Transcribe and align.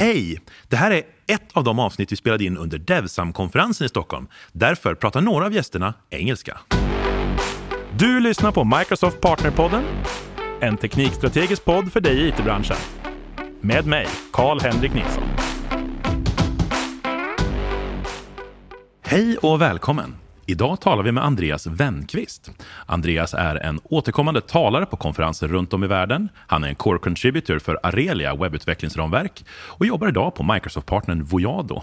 Hej! 0.00 0.40
Det 0.68 0.76
här 0.76 0.90
är 0.90 1.02
ett 1.26 1.52
av 1.52 1.64
de 1.64 1.78
avsnitt 1.78 2.12
vi 2.12 2.16
spelade 2.16 2.44
in 2.44 2.56
under 2.56 2.78
Devsam-konferensen 2.78 3.84
i 3.84 3.88
Stockholm. 3.88 4.28
Därför 4.52 4.94
pratar 4.94 5.20
några 5.20 5.46
av 5.46 5.52
gästerna 5.52 5.94
engelska. 6.10 6.60
Du 7.96 8.20
lyssnar 8.20 8.52
på 8.52 8.64
Microsoft 8.64 9.20
Partnerpodden, 9.20 9.84
en 10.60 10.76
teknikstrategisk 10.76 11.64
podd 11.64 11.92
för 11.92 12.00
dig 12.00 12.20
i 12.20 12.28
it-branschen. 12.28 12.76
Med 13.60 13.86
mig, 13.86 14.06
Karl-Henrik 14.32 14.94
Nilsson. 14.94 15.24
Hej 19.04 19.36
och 19.36 19.60
välkommen! 19.60 20.27
Idag 20.50 20.80
talar 20.80 21.02
vi 21.02 21.12
med 21.12 21.24
Andreas 21.24 21.66
Wennqvist. 21.66 22.50
Andreas 22.86 23.34
är 23.34 23.56
en 23.56 23.80
återkommande 23.84 24.40
talare 24.40 24.86
på 24.86 24.96
konferenser 24.96 25.48
runt 25.48 25.72
om 25.72 25.84
i 25.84 25.86
världen. 25.86 26.28
Han 26.36 26.64
är 26.64 26.68
en 26.68 26.74
core 26.74 26.98
contributor 26.98 27.58
för 27.58 27.78
Arelia 27.82 28.34
webbutvecklingsramverk 28.34 29.44
och 29.50 29.86
jobbar 29.86 30.08
idag 30.08 30.34
på 30.34 30.42
Microsoft-partnern 30.42 31.22
Voyado. 31.22 31.82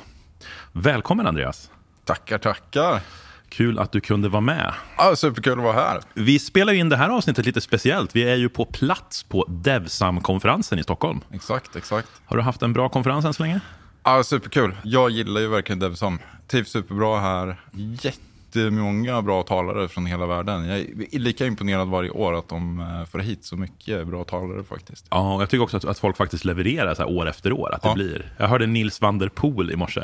Välkommen 0.71 1.27
Andreas! 1.27 1.71
Tackar, 2.05 2.37
tackar! 2.37 3.01
Kul 3.49 3.79
att 3.79 3.91
du 3.91 4.01
kunde 4.01 4.29
vara 4.29 4.41
med. 4.41 4.73
Ja, 4.97 5.15
superkul 5.15 5.59
att 5.59 5.63
vara 5.63 5.73
här. 5.73 6.01
Vi 6.13 6.39
spelar 6.39 6.73
in 6.73 6.89
det 6.89 6.97
här 6.97 7.09
avsnittet 7.09 7.45
lite 7.45 7.61
speciellt. 7.61 8.15
Vi 8.15 8.23
är 8.23 8.35
ju 8.35 8.49
på 8.49 8.65
plats 8.65 9.23
på 9.23 9.45
Devsam-konferensen 9.49 10.79
i 10.79 10.83
Stockholm. 10.83 11.21
Exakt, 11.31 11.75
exakt. 11.75 12.09
Har 12.25 12.37
du 12.37 12.43
haft 12.43 12.61
en 12.61 12.73
bra 12.73 12.89
konferens 12.89 13.25
än 13.25 13.33
så 13.33 13.43
länge? 13.43 13.59
Ja, 14.03 14.23
superkul. 14.23 14.75
Jag 14.83 15.09
gillar 15.09 15.41
ju 15.41 15.47
verkligen 15.47 15.79
Devsam. 15.79 16.19
Trivs 16.47 16.69
superbra 16.69 17.19
här. 17.19 17.59
Jättemånga 18.55 19.21
bra 19.21 19.43
talare 19.43 19.87
från 19.87 20.05
hela 20.05 20.25
världen. 20.25 20.65
Jag 20.67 20.79
är 20.79 21.19
lika 21.19 21.45
imponerad 21.45 21.87
varje 21.87 22.09
år 22.09 22.33
att 22.39 22.49
de 22.49 22.79
eh, 22.79 23.05
får 23.05 23.19
hit 23.19 23.45
så 23.45 23.55
mycket 23.57 24.07
bra 24.07 24.23
talare 24.23 24.63
faktiskt. 24.63 25.05
Ja, 25.09 25.33
och 25.35 25.41
jag 25.41 25.49
tycker 25.49 25.63
också 25.63 25.77
att, 25.77 25.85
att 25.85 25.99
folk 25.99 26.17
faktiskt 26.17 26.45
levererar 26.45 26.95
så 26.95 27.01
här 27.01 27.09
år 27.09 27.29
efter 27.29 27.51
år. 27.53 27.73
Att 27.73 27.81
det 27.81 27.87
Ja. 27.87 27.93
blir. 27.93 28.33
Jag 28.37 28.47
hörde 28.47 28.67
Nils 28.67 29.01
van 29.01 29.17
der 29.19 29.29
Poel 29.29 29.71
i 29.71 29.75
morse. 29.75 30.01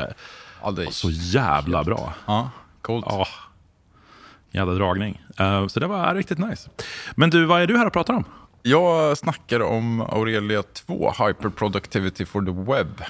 Ja, 0.64 0.72
det 0.72 0.84
är 0.86 0.92
Så 0.92 1.10
jävla 1.12 1.84
bra. 1.84 2.14
Ja, 2.26 2.50
coolt. 2.82 3.06
Ja, 3.10 3.28
jävla 4.52 4.74
dragning. 4.74 5.22
Eh, 5.38 5.68
så 5.68 5.80
det 5.80 5.88
var 5.88 6.16
riktigt 6.16 6.38
nice. 6.38 6.70
Men 7.16 7.30
du, 7.30 7.46
vad 7.46 7.62
är 7.62 7.68
du 7.68 7.78
här 7.78 7.86
och 7.88 7.94
pratar 7.94 8.14
om? 8.14 8.24
Jag 8.64 9.18
snackar 9.18 9.60
om 9.60 10.02
Aurelia 10.02 10.64
2, 10.64 11.12
Hyperproductivity 11.28 12.26
for 12.26 12.42
the 12.42 12.72
Web. 12.72 13.02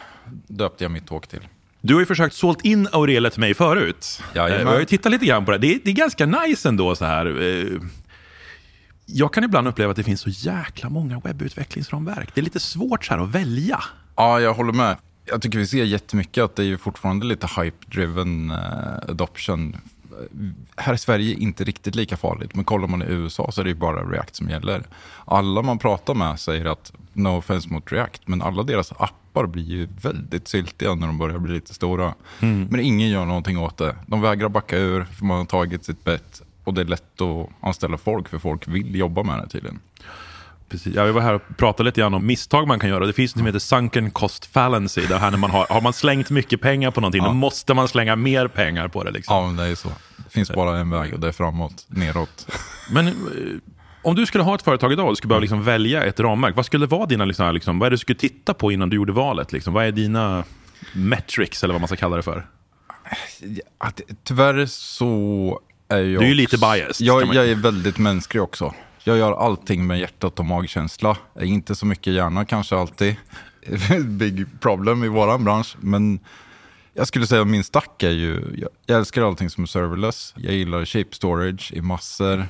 Döpte 0.48 0.84
jag 0.84 0.92
mitt 0.92 1.08
talk 1.08 1.28
till. 1.28 1.48
Du 1.82 1.94
har 1.94 2.00
ju 2.02 2.06
försökt 2.06 2.36
sålt 2.36 2.62
in 2.62 2.88
Aurelia 2.92 3.30
till 3.32 3.40
mig 3.40 3.54
förut. 3.54 4.22
Jajamän. 4.36 4.58
Eh, 4.58 4.64
Jag 4.64 4.72
har 4.72 4.80
ju 4.80 4.86
tittat 4.86 5.12
lite 5.12 5.26
grann 5.26 5.46
på 5.46 5.52
det. 5.52 5.58
Det 5.58 5.74
är, 5.76 5.80
det 5.84 5.90
är 5.90 5.94
ganska 5.96 6.26
nice 6.26 6.70
ändå 6.70 6.96
så 6.96 7.06
här. 7.06 7.42
eh, 7.42 7.82
Jag 9.06 9.34
kan 9.34 9.44
ibland 9.44 9.68
uppleva 9.68 9.92
att 9.92 9.98
det 9.98 10.04
finns 10.04 10.22
så 10.22 10.30
jäkla 10.30 10.90
många 10.90 11.20
webbutvecklingsramverk. 11.20 12.30
Det 12.36 12.42
är 12.42 12.44
lite 12.44 12.60
svårt 12.60 13.06
så 13.06 13.14
här 13.14 13.22
att 13.24 13.30
välja. 13.30 13.80
Ja, 14.16 14.40
jag 14.40 14.54
håller 14.54 14.74
med. 14.74 14.98
Jag 15.26 15.42
tycker 15.42 15.58
vi 15.60 15.68
ser 15.68 15.84
jättemycket 15.84 16.44
att 16.44 16.56
det 16.56 16.62
är 16.64 16.68
ju 16.68 16.78
fortfarande 16.78 17.26
lite 17.26 17.48
hype-driven 17.48 18.52
eh, 18.52 19.10
adoption. 19.10 19.78
Här 20.76 20.94
i 20.94 20.98
Sverige 20.98 21.36
är 21.36 21.40
inte 21.40 21.64
riktigt 21.64 21.96
lika 21.96 22.18
farligt, 22.18 22.56
men 22.56 22.66
kollar 22.66 22.88
man 22.88 23.02
i 23.02 23.06
USA 23.06 23.52
så 23.52 23.62
är 23.62 23.64
det 23.66 23.70
ju 23.70 23.76
bara 23.76 24.04
React 24.04 24.36
som 24.36 24.50
gäller. 24.50 24.84
Alla 25.26 25.62
man 25.62 25.80
pratar 25.80 26.14
med 26.14 26.40
säger 26.40 26.66
att 26.66 26.94
no 27.14 27.28
offense 27.38 27.70
mot 27.70 27.92
React, 27.92 28.28
men 28.28 28.42
alla 28.42 28.64
deras 28.64 28.92
appar 29.32 29.46
blir 29.46 29.64
ju 29.64 29.88
väldigt 30.02 30.48
syltiga 30.48 30.96
när 30.96 31.08
de 31.08 31.18
börjar 31.18 31.38
bli 31.38 31.54
lite 31.54 31.74
stora. 31.74 32.14
Men 32.40 32.80
ingen 32.80 33.10
gör 33.10 33.26
någonting 33.26 33.58
åt 33.60 33.78
det. 33.78 33.96
De 34.06 34.22
vägrar 34.22 34.50
backa 34.50 34.78
ur 34.78 35.04
för 35.04 35.26
man 35.26 35.38
har 35.38 35.46
tagit 35.46 35.86
sitt 35.86 36.04
bett 36.04 36.42
och 36.64 36.74
det 36.74 36.82
är 36.82 36.86
lätt 36.86 37.22
att 37.22 37.50
anställa 37.62 37.98
folk 37.98 38.30
för 38.30 38.40
folk 38.40 38.68
vill 38.68 38.96
jobba 38.96 39.24
med 39.24 39.40
det 39.40 39.48
tydligen. 39.48 39.80
Precis. 40.70 40.96
Ja, 40.96 41.04
vi 41.04 41.12
var 41.12 41.22
här 41.22 41.34
och 41.34 41.42
pratade 41.58 41.88
lite 41.88 42.02
grann 42.02 42.14
om 42.14 42.26
misstag 42.26 42.68
man 42.68 42.80
kan 42.80 42.90
göra. 42.90 43.06
Det 43.06 43.14
finns 43.14 43.36
något 43.36 43.40
som 43.40 43.46
heter 43.46 43.60
sunken 43.60 44.12
cost 44.12 44.46
fallacy. 44.46 45.02
Det 45.02 45.18
här 45.18 45.32
när 45.32 45.38
man 45.38 45.52
har, 45.52 45.66
har 45.70 45.82
man 45.82 45.94
slängt 45.94 46.30
mycket 46.30 46.62
pengar 46.62 46.92
på 46.92 47.02
någonting, 47.02 47.24
då 47.24 47.34
måste 47.34 47.74
man 47.74 47.88
slänga 47.88 48.16
mer 48.16 48.48
pengar 48.48 48.88
på 48.88 49.04
det. 49.04 49.12
Liksom. 49.12 49.58
Ja, 49.58 49.64
det 49.64 49.72
är 49.72 49.76
så. 49.76 49.90
Det 50.18 50.30
finns 50.30 50.52
bara 50.52 50.78
en 50.78 50.90
väg 50.90 51.14
och 51.14 51.20
det 51.20 51.28
är 51.28 51.32
framåt, 51.32 51.86
neråt. 51.88 52.48
Men 52.92 53.08
eh, 53.08 53.14
om 54.02 54.16
du 54.16 54.26
skulle 54.26 54.44
ha 54.44 54.56
ett 54.56 54.62
företag 54.62 54.92
idag 54.92 55.10
och 55.10 55.18
skulle 55.18 55.30
behöva 55.30 55.42
liksom 55.42 55.64
välja 55.64 56.04
ett 56.04 56.20
ramverk, 56.20 56.56
vad 56.56 56.66
skulle 56.66 56.86
vara 56.86 57.06
dina, 57.06 57.26
liksom, 57.26 57.54
liksom, 57.54 57.80
vad 57.80 57.86
är 57.86 57.90
det 57.90 57.94
du 57.94 57.98
skulle 57.98 58.20
titta 58.20 58.54
på 58.54 58.72
innan 58.72 58.90
du 58.90 58.96
gjorde 58.96 59.14
valet? 59.14 59.52
Liksom? 59.52 59.74
Vad 59.74 59.86
är 59.86 59.92
dina 59.92 60.44
metrics, 60.94 61.64
eller 61.64 61.74
vad 61.74 61.82
man 61.82 61.88
ska 61.88 61.96
kalla 61.98 62.16
det 62.16 62.24
för? 62.24 62.48
Att, 63.78 64.02
tyvärr 64.24 64.66
så 64.66 65.60
är 65.88 65.98
jag... 65.98 66.22
Du 66.22 66.26
är 66.26 66.30
ju 66.30 66.36
lite 66.36 66.56
också- 66.56 66.72
biased, 66.72 67.08
Jag, 67.08 67.36
jag 67.36 67.50
är 67.50 67.56
väldigt 67.56 67.98
mänsklig 67.98 68.44
också. 68.44 68.74
Jag 69.04 69.18
gör 69.18 69.46
allting 69.46 69.88
med 69.88 70.00
hjärtat 70.00 70.40
och 70.40 70.46
magkänsla. 70.46 71.18
Inte 71.42 71.76
så 71.76 71.86
mycket 71.86 72.14
hjärna 72.14 72.46
kanske 72.46 72.76
alltid. 72.76 73.16
Big 74.06 74.46
problem 74.60 75.04
i 75.04 75.08
våran 75.08 75.44
bransch. 75.44 75.76
Men 75.80 76.20
jag 76.94 77.08
skulle 77.08 77.28
säga 77.28 77.42
att 77.42 77.48
min 77.48 77.64
stack 77.64 78.04
är 78.04 78.12
ju... 78.12 78.56
Jag, 78.58 78.70
jag 78.86 78.98
älskar 78.98 79.22
allting 79.22 79.50
som 79.50 79.64
är 79.64 79.68
serverless. 79.68 80.34
Jag 80.38 80.54
gillar 80.54 80.86
shape 80.86 81.16
storage 81.16 81.72
i 81.74 81.82
massor. 81.82 82.46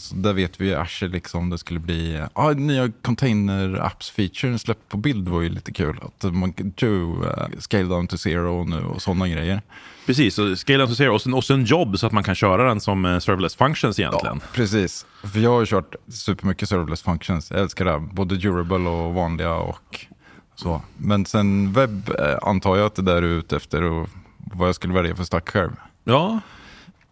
Så 0.00 0.14
där 0.14 0.32
vet 0.32 0.60
vi 0.60 0.68
i 0.68 0.74
Azure 0.74 1.12
liksom 1.12 1.50
det 1.50 1.58
skulle 1.58 1.80
bli... 1.80 2.22
Ja, 2.34 2.50
nya 2.50 2.92
container 3.02 3.74
apps-featuren 3.74 4.58
släppt 4.58 4.88
på 4.88 4.96
bild 4.96 5.28
var 5.28 5.40
ju 5.40 5.48
lite 5.48 5.72
kul. 5.72 6.00
Att 6.02 6.34
man 6.34 6.52
kan 6.52 6.72
uh, 6.82 7.24
scale 7.58 7.82
down 7.82 8.06
to 8.06 8.16
zero 8.16 8.64
nu 8.64 8.80
och 8.80 9.02
sådana 9.02 9.28
grejer. 9.28 9.62
Precis, 10.06 10.38
och 10.38 10.58
scale 10.58 10.82
and 10.82 11.10
och 11.10 11.22
sen, 11.22 11.34
och 11.34 11.44
sen 11.44 11.64
jobb 11.64 11.98
så 11.98 12.06
att 12.06 12.12
man 12.12 12.24
kan 12.24 12.34
köra 12.34 12.68
den 12.68 12.80
som 12.80 13.04
eh, 13.04 13.18
serverless 13.18 13.54
functions 13.54 13.98
egentligen. 13.98 14.40
Precis. 14.52 15.06
För 15.22 15.40
jag 15.40 15.50
har 15.50 15.66
kört 15.66 15.94
supermycket 16.08 16.68
serverless 16.68 17.02
functions. 17.02 17.50
Jag 17.50 17.60
älskar 17.60 17.84
det. 17.84 17.98
Både 17.98 18.36
durable 18.36 18.88
och 18.88 19.14
vanliga 19.14 19.54
och 19.54 20.06
så. 20.54 20.82
Men 20.96 21.26
sen 21.26 21.72
webb 21.72 22.10
eh, 22.18 22.38
antar 22.42 22.76
jag 22.76 22.86
att 22.86 22.94
det 22.94 23.02
där 23.02 23.16
är 23.16 23.22
ute 23.22 23.56
efter 23.56 23.82
och 23.82 24.08
vad 24.36 24.68
jag 24.68 24.74
skulle 24.74 24.94
välja 24.94 25.16
för 25.16 25.24
stack 25.24 25.48
själv. 25.48 25.72
Ja. 26.04 26.40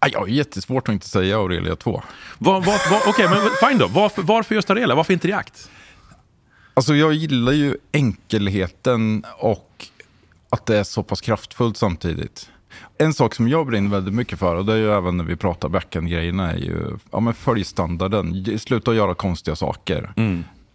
Ah, 0.00 0.08
Jag 0.12 0.18
har 0.20 0.26
jättesvårt 0.26 0.88
att 0.88 0.92
inte 0.92 1.08
säga 1.08 1.36
Aurelia 1.38 1.76
2. 1.76 2.02
Var, 2.38 2.52
var, 2.60 2.90
var, 2.90 3.00
Okej, 3.08 3.28
men 3.28 3.68
fine 3.68 3.78
då. 3.78 3.86
Varför, 3.86 4.22
varför 4.22 4.54
just 4.54 4.70
Arela? 4.70 4.94
Varför 4.94 5.12
inte 5.12 5.28
React? 5.28 5.70
Alltså 6.74 6.94
jag 6.94 7.12
gillar 7.12 7.52
ju 7.52 7.76
enkelheten 7.92 9.24
och 9.38 9.86
att 10.50 10.66
det 10.66 10.78
är 10.78 10.84
så 10.84 11.02
pass 11.02 11.20
kraftfullt 11.20 11.76
samtidigt. 11.76 12.50
En 12.98 13.14
sak 13.14 13.34
som 13.34 13.48
jag 13.48 13.66
brinner 13.66 13.90
väldigt 13.90 14.14
mycket 14.14 14.38
för, 14.38 14.54
och 14.56 14.64
det 14.64 14.72
är 14.72 14.76
ju 14.76 14.92
även 14.92 15.16
när 15.16 15.24
vi 15.24 15.36
pratar 15.36 15.68
backend-grejerna, 15.68 16.52
är 16.52 16.56
ju 16.56 16.98
ja, 17.12 17.20
men 17.20 17.34
följ 17.34 17.64
standarden. 17.64 18.58
Sluta 18.58 18.94
göra 18.94 19.14
konstiga 19.14 19.56
saker. 19.56 20.12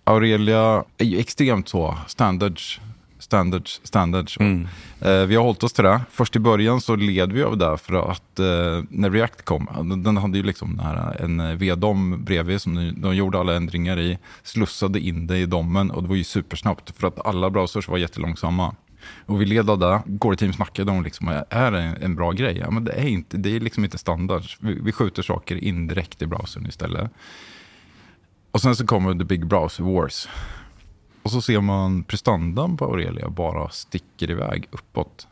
Aurelia 0.03 0.84
är 0.97 1.05
ju 1.05 1.19
extremt 1.19 1.69
så, 1.69 1.97
standards, 2.07 2.81
standards, 3.23 3.81
standards. 3.84 4.38
Eh, 4.38 5.25
vi 5.25 5.35
har 5.35 5.44
hållit 5.44 5.63
oss 5.63 5.73
till 5.73 5.84
det. 5.84 6.01
Först 6.11 6.35
i 6.35 6.39
början 6.39 6.81
så 6.81 6.95
led 6.95 7.31
vi 7.31 7.44
av 7.44 7.57
det 7.57 7.78
för 7.78 8.11
att 8.11 8.39
eh, 8.39 8.45
när 8.89 9.09
React 9.09 9.45
kom, 9.45 10.01
den- 10.03 10.17
hade 10.17 10.38
ju 10.38 10.44
liksom 10.44 10.79
här, 10.79 11.22
en 11.22 11.57
VDOM 11.57 12.23
bredvid 12.23 12.61
som 12.61 12.75
de, 12.75 12.91
de 13.01 13.16
gjorde 13.16 13.39
alla 13.39 13.56
ändringar 13.56 14.00
i, 14.00 14.17
slussade 14.44 15.00
in 15.00 15.28
det 15.28 15.38
i 15.38 15.45
domen 15.45 15.91
och 15.91 16.03
det 16.03 16.09
var 16.09 16.16
ju 16.16 16.23
supersnabbt 16.23 16.94
för 17.00 17.07
att 17.07 17.25
alla 17.25 17.50
browsers 17.50 17.88
var 17.88 17.97
jättelångsamma. 17.97 18.75
Och 19.25 19.41
vi 19.41 19.45
led 19.45 19.69
av 19.69 19.79
det. 19.79 20.01
Core 20.19 20.35
Team 20.35 20.53
snackade 20.53 20.91
om 20.91 21.03
liksom, 21.03 21.28
är 21.50 21.72
det 21.72 21.79
en, 22.01 22.16
bra 22.16 22.31
grej? 22.31 22.57
Ja, 22.57 22.72
men 22.72 22.84
det 22.84 22.91
är, 22.91 23.07
inte, 23.07 23.38
det 23.38 23.55
är 23.55 23.59
liksom 23.59 23.84
inte 23.84 23.97
standard. 23.97 24.44
Vi, 24.59 24.79
vi 24.81 24.91
skjuter 24.91 25.23
saker 25.23 25.55
indirekt 25.63 26.22
i 26.22 26.25
browsern 26.28 26.66
istället. 26.66 27.11
Och 28.51 28.61
sen 28.61 28.75
så 28.75 28.85
kommer 28.85 29.13
The 29.13 29.23
Big 29.23 29.45
Browser 29.47 29.84
Wars. 29.84 30.28
Och 31.23 31.31
så 31.31 31.41
ser 31.41 31.61
man 31.61 32.03
prestandan 32.03 32.78
på 32.78 32.85
Aurelia 32.85 33.29
bara 33.29 33.69
sticker 33.69 34.31
iväg 34.31 34.67
uppåt. 34.72 35.28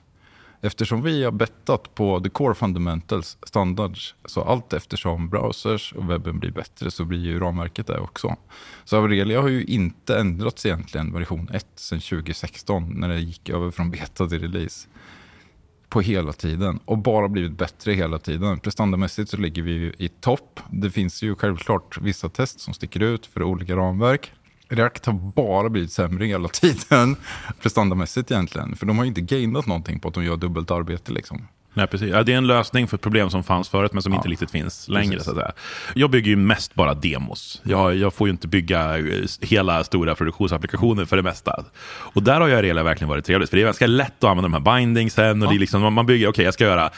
Eftersom 0.64 1.02
vi 1.02 1.24
har 1.24 1.32
bettat 1.32 1.96
på 1.96 2.20
the 2.20 2.30
core 2.30 2.56
fundamentals, 2.56 3.38
standards, 3.44 4.16
så 4.26 4.42
allt 4.42 4.74
eftersom 4.74 5.30
browsers 5.30 5.94
och 5.94 6.10
webben 6.10 6.40
blir 6.40 6.52
bättre 6.52 6.92
så 6.92 7.06
blir 7.06 7.20
ju 7.20 7.40
ramverket 7.40 7.88
det 7.88 8.00
också. 8.00 8.36
Så 8.84 8.98
Aurelia 8.98 9.42
har 9.42 9.50
ju 9.50 9.64
inte 9.64 10.20
ändrats 10.20 10.66
egentligen 10.66 11.14
version 11.14 11.50
1 11.54 11.68
sedan 11.76 12.00
2016 12.00 12.94
när 12.96 13.10
det 13.10 13.20
gick 13.20 13.50
över 13.50 13.72
från 13.72 13.92
beta 13.92 14.28
till 14.28 14.40
release. 14.40 14.88
På 15.90 16.02
hela 16.02 16.34
tiden 16.34 16.80
och 16.86 16.98
bara 16.98 17.28
blivit 17.28 17.58
bättre 17.58 17.94
hela 17.94 18.20
tiden. 18.20 18.60
Prestandamässigt 18.60 19.30
så 19.30 19.38
ligger 19.38 19.62
vi 19.62 19.72
ju 19.72 19.94
i 19.98 20.08
topp. 20.08 20.60
Det 20.70 20.92
finns 20.92 21.24
ju 21.24 21.36
självklart 21.36 21.98
vissa 22.02 22.30
test 22.30 22.60
som 22.60 22.74
sticker 22.74 23.00
ut 23.00 23.26
för 23.26 23.44
olika 23.44 23.76
ramverk. 23.76 24.32
React 24.72 25.06
har 25.06 25.14
bara 25.14 25.70
blivit 25.70 25.92
sämre 25.92 26.26
hela 26.26 26.48
tiden, 26.48 27.16
prestandamässigt 27.62 28.32
egentligen. 28.32 28.76
För 28.76 28.86
de 28.86 28.98
har 28.98 29.06
ju 29.06 29.08
inte 29.10 29.22
gainat 29.22 29.66
någonting 29.66 30.00
på 30.00 30.08
att 30.08 30.14
de 30.14 30.24
gör 30.24 30.38
dubbelt 30.38 30.72
arbete. 30.72 31.12
Liksom. 31.12 31.48
Nej, 31.74 31.88
precis. 31.88 32.10
Ja, 32.10 32.24
det 32.24 32.34
är 32.34 32.38
en 32.38 32.48
lösning 32.48 32.88
för 32.88 32.98
ett 32.98 33.02
problem 33.02 33.30
som 33.30 33.44
fanns 33.44 33.70
förut, 33.70 33.94
men 33.94 34.04
som 34.04 34.14
inte 34.14 34.28
riktigt 34.28 34.52
finns 34.52 34.88
längre. 34.88 35.20
Så 35.20 35.30
att 35.32 35.36
säga. 35.38 35.52
Jag 35.96 36.10
bygger 36.10 36.30
ju 36.30 36.36
mest 36.36 36.76
bara 36.76 36.94
demos. 36.94 37.62
Jag, 37.64 37.96
jag 37.96 38.14
får 38.14 38.28
ju 38.28 38.32
inte 38.32 38.48
bygga 38.48 38.98
eh, 38.98 39.06
hela 39.42 39.84
stora 39.84 40.16
produktionsapplikationer 40.16 41.06
för 41.06 41.16
det 41.18 41.24
mesta. 41.24 41.66
Och 41.88 42.24
där 42.24 42.42
har 42.42 42.48
jag 42.48 42.58
Aurelia 42.58 42.84
verkligen 42.84 43.10
varit 43.10 43.26
trevligt, 43.26 43.50
för 43.50 43.58
det 43.58 43.64
är 43.64 43.66
ganska 43.66 43.88
lätt 43.88 44.24
att 44.24 44.30
använda 44.30 44.60
de 44.60 44.70
här 44.70 44.80
bindingsen. 44.80 45.44
Och 45.44 45.50
det 45.50 45.56
är 45.56 45.60
liksom, 45.60 45.94
man- 45.94 46.06
bygger, 46.06 46.28
okej, 46.28 46.46
jag 46.46 46.54
ska 46.54 46.64
göra 46.64 46.90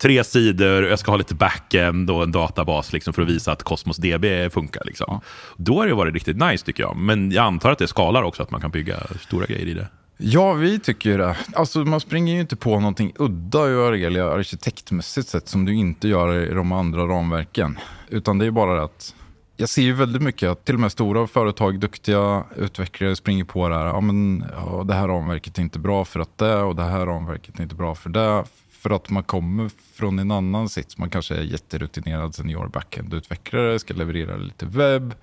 tre 0.00 0.24
sidor, 0.24 0.84
jag 0.84 0.98
ska 0.98 1.10
ha 1.10 1.16
lite 1.16 1.34
backend 1.34 2.10
och 2.10 2.22
en 2.22 2.32
databas 2.32 2.92
liksom, 2.92 3.12
för 3.12 3.22
att 3.22 3.28
visa 3.28 3.52
att 3.52 3.62
Cosmos 3.62 3.96
DB 3.96 4.50
funkar. 4.52 4.82
Liksom. 4.84 5.20
Då 5.56 5.78
har 5.78 5.86
det 5.86 5.94
varit 5.94 6.14
riktigt 6.14 6.36
nice 6.36 6.66
tycker 6.66 6.82
jag. 6.82 6.96
Men 6.96 7.32
jag 7.32 7.44
antar 7.44 7.70
att 7.70 7.78
det 7.78 7.88
skalar 7.88 8.22
också, 8.22 8.42
att 8.42 8.50
man 8.50 8.60
kan 8.60 8.70
bygga 8.70 8.96
stora 9.20 9.46
grejer 9.46 9.66
i 9.66 9.74
det. 9.74 9.88
Ja, 10.22 10.52
vi 10.52 10.78
tycker 10.78 11.18
det. 11.18 11.36
Alltså, 11.52 11.78
man 11.78 12.00
springer 12.00 12.34
ju 12.34 12.40
inte 12.40 12.56
på 12.56 12.80
någonting 12.80 13.12
udda 13.18 13.58
i 13.70 13.74
Aurelia 13.74 14.30
arkitektmässigt 14.30 15.28
sett 15.28 15.48
som 15.48 15.64
du 15.64 15.74
inte 15.74 16.08
gör 16.08 16.50
i 16.50 16.54
de 16.54 16.72
andra 16.72 17.02
ramverken. 17.02 17.78
Utan 18.08 18.38
det 18.38 18.46
är 18.46 18.50
bara 18.50 18.84
att 18.84 19.14
jag 19.56 19.68
ser 19.68 19.82
ju 19.82 19.92
väldigt 19.92 20.22
mycket 20.22 20.50
att 20.50 20.64
till 20.64 20.74
och 20.74 20.80
med 20.80 20.92
stora 20.92 21.26
företag, 21.26 21.80
duktiga 21.80 22.44
utvecklare 22.56 23.16
springer 23.16 23.44
på 23.44 23.68
det 23.68 23.74
här. 23.74 23.86
Ja, 23.86 24.00
men, 24.00 24.44
ja, 24.56 24.84
det 24.84 24.94
här 24.94 25.08
ramverket 25.08 25.58
är 25.58 25.62
inte 25.62 25.78
bra 25.78 26.04
för 26.04 26.20
att 26.20 26.38
det 26.38 26.56
och 26.56 26.76
det 26.76 26.82
här 26.82 27.06
ramverket 27.06 27.58
är 27.58 27.62
inte 27.62 27.74
bra 27.74 27.94
för 27.94 28.10
det. 28.10 28.44
För 28.80 28.90
att 28.90 29.10
man 29.10 29.22
kommer 29.22 29.70
från 29.94 30.18
en 30.18 30.30
annan 30.30 30.68
sits. 30.68 30.98
Man 30.98 31.10
kanske 31.10 31.34
är 31.34 31.42
jätterutinerad 31.42 32.34
senior 32.34 32.68
backend-utvecklare, 32.68 33.78
ska 33.78 33.94
leverera 33.94 34.36
lite 34.36 34.66
webb. 34.66 35.14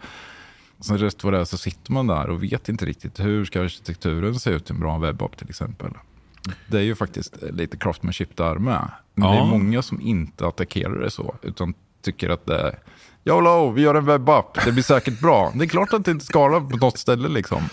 Sen 0.80 0.98
rest 0.98 1.24
vad 1.24 1.34
det 1.34 1.40
är 1.40 1.46
så 1.46 1.58
sitter 1.58 1.92
man 1.92 2.08
där 2.08 2.30
och 2.30 2.44
vet 2.44 2.70
inte 2.70 2.86
riktigt 2.86 3.20
hur 3.20 3.46
ska 3.46 3.62
arkitekturen 3.62 4.40
se 4.40 4.50
ut 4.50 4.70
i 4.70 4.74
en 4.74 4.80
bra 4.80 4.98
webbapp 4.98 5.38
till 5.38 5.50
exempel. 5.50 5.92
Det 6.68 6.78
är 6.78 6.82
ju 6.82 6.96
faktiskt 6.96 7.38
lite 7.42 7.78
craftmanship 7.78 8.38
där 8.38 8.56
med. 8.56 8.92
Men 9.14 9.30
ja. 9.30 9.36
det 9.36 9.40
är 9.40 9.46
många 9.46 9.82
som 9.82 10.02
inte 10.02 10.48
attackerar 10.48 11.00
det 11.00 11.12
så, 11.12 11.36
utan 11.42 11.74
tycker 12.02 12.30
att 12.30 12.46
det 12.46 12.60
är 12.60 12.80
YOLO, 13.26 13.72
vi 13.72 13.82
gör 13.82 13.96
en 13.96 14.06
webbapp, 14.06 14.66
det 14.66 14.72
blir 14.72 14.84
säkert 14.84 15.20
bra. 15.20 15.52
Det 15.56 15.66
är 15.66 15.70
klart 15.70 15.94
att 15.94 16.06
det 16.06 16.12
inte 16.12 16.26
skalar 16.26 16.60
på 16.60 16.78
något 16.78 16.98
ställe 16.98 17.28
liksom. 17.28 17.64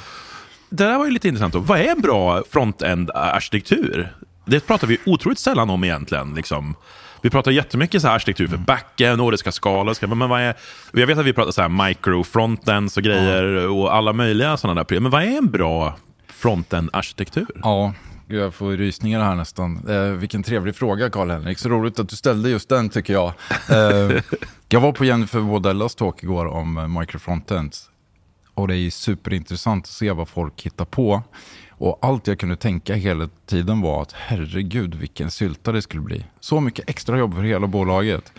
Det 0.71 0.85
där 0.85 0.99
var 0.99 1.05
ju 1.05 1.11
lite 1.11 1.29
intressant. 1.29 1.55
Då. 1.55 1.61
Vad 1.61 1.81
är 1.81 1.89
en 1.89 2.01
bra 2.01 2.43
front-end-arkitektur? 2.51 4.15
Det 4.45 4.67
pratar 4.67 4.87
vi 4.87 4.99
otroligt 5.07 5.39
sällan 5.39 5.71
om 5.71 5.85
egentligen. 5.85 6.35
Liksom. 6.35 6.75
Vi 7.23 7.31
pratar 7.31 7.51
jättemycket 7.51 8.03
så 8.03 8.09
här 8.09 8.15
arkitektur 8.15 8.47
för 8.47 8.57
backen 8.57 9.21
och 9.21 9.31
det 9.31 9.39
ska 9.39 9.53
skala. 9.53 9.95
Ska, 9.95 10.07
men 10.07 10.29
vad 10.29 10.41
är, 10.41 10.55
jag 10.93 11.07
vet 11.07 11.19
att 11.19 11.27
vi 11.27 11.33
pratar 11.33 11.53
så 11.53 11.63
här 11.63 11.89
micro 11.89 12.25
frontends 12.25 12.97
och 12.97 13.03
grejer 13.03 13.69
och 13.69 13.95
alla 13.95 14.13
möjliga 14.13 14.57
sådana 14.57 14.85
där. 14.85 15.01
Men 15.01 15.11
vad 15.11 15.23
är 15.23 15.39
en 15.39 15.51
bra 15.51 15.97
frontend-arkitektur? 16.29 17.47
Ja, 17.63 17.93
jag 18.29 18.55
får 18.55 18.73
rysningar 18.73 19.25
här 19.25 19.35
nästan. 19.35 19.89
Eh, 19.89 20.03
vilken 20.03 20.43
trevlig 20.43 20.77
fråga 20.77 21.11
Karl-Henrik. 21.11 21.59
Så 21.59 21.69
roligt 21.69 21.99
att 21.99 22.09
du 22.09 22.17
ställde 22.17 22.51
just 22.51 22.69
den 22.69 22.89
tycker 22.89 23.13
jag. 23.13 23.33
Eh, 23.71 24.23
jag 24.69 24.81
var 24.81 24.93
på 24.93 25.05
Jennifer 25.05 25.39
Wodellas 25.39 25.95
talk 25.95 26.23
igår 26.23 26.47
om 26.47 26.97
microfrontends. 27.01 27.91
Och 28.55 28.69
det 28.69 28.77
är 28.77 28.91
superintressant 28.91 29.85
att 29.85 29.91
se 29.91 30.13
vad 30.13 30.29
folk 30.29 30.63
hittar 30.63 30.85
på. 30.85 31.23
Och 31.71 31.99
allt 32.03 32.27
jag 32.27 32.39
kunde 32.39 32.57
tänka 32.57 32.95
hela 32.95 33.29
tiden 33.47 33.81
var 33.81 34.03
att 34.03 34.13
herregud 34.13 34.95
vilken 34.95 35.31
sylta 35.31 35.73
det 35.73 35.83
skulle 35.83 36.03
bli. 36.03 36.25
Så 36.41 36.61
mycket 36.61 36.91
extra 36.91 37.19
jobb 37.19 37.35
för 37.35 37.43
hela 37.43 37.67
bolaget. 37.67 38.33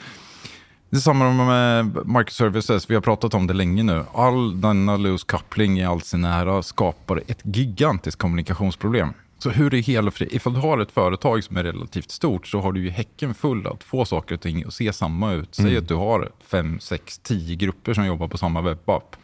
Det 0.89 0.97
är 0.97 1.01
samma 1.01 1.45
med 1.45 2.07
microservices, 2.07 2.89
vi 2.89 2.95
har 2.95 3.01
pratat 3.01 3.33
om 3.33 3.47
det 3.47 3.53
länge 3.53 3.83
nu. 3.83 4.03
All 4.13 4.61
denna 4.61 4.97
loose 4.97 5.25
coupling 5.27 5.79
i 5.79 5.85
all 5.85 6.01
sin 6.01 6.25
ära 6.25 6.63
skapar 6.63 7.23
ett 7.27 7.39
gigantiskt 7.43 8.19
kommunikationsproblem. 8.21 9.13
Så 9.37 9.49
hur 9.49 9.73
är 9.73 9.77
hela 9.77 10.11
fri? 10.11 10.27
Ifall 10.31 10.53
du 10.53 10.59
har 10.59 10.79
ett 10.79 10.91
företag 10.91 11.43
som 11.43 11.57
är 11.57 11.63
relativt 11.63 12.11
stort 12.11 12.47
så 12.47 12.61
har 12.61 12.71
du 12.71 12.83
ju 12.83 12.89
häcken 12.89 13.33
full 13.33 13.67
att 13.67 13.83
få 13.83 14.05
saker 14.05 14.35
och 14.35 14.41
ting 14.41 14.63
att 14.63 14.73
se 14.73 14.93
samma 14.93 15.33
ut. 15.33 15.55
Säg 15.55 15.65
mm. 15.65 15.77
att 15.83 15.87
du 15.87 15.95
har 15.95 16.31
fem, 16.47 16.79
sex, 16.79 17.17
tio 17.17 17.55
grupper 17.55 17.93
som 17.93 18.05
jobbar 18.05 18.27
på 18.27 18.37
samma 18.37 18.61
webbapp. 18.61 19.15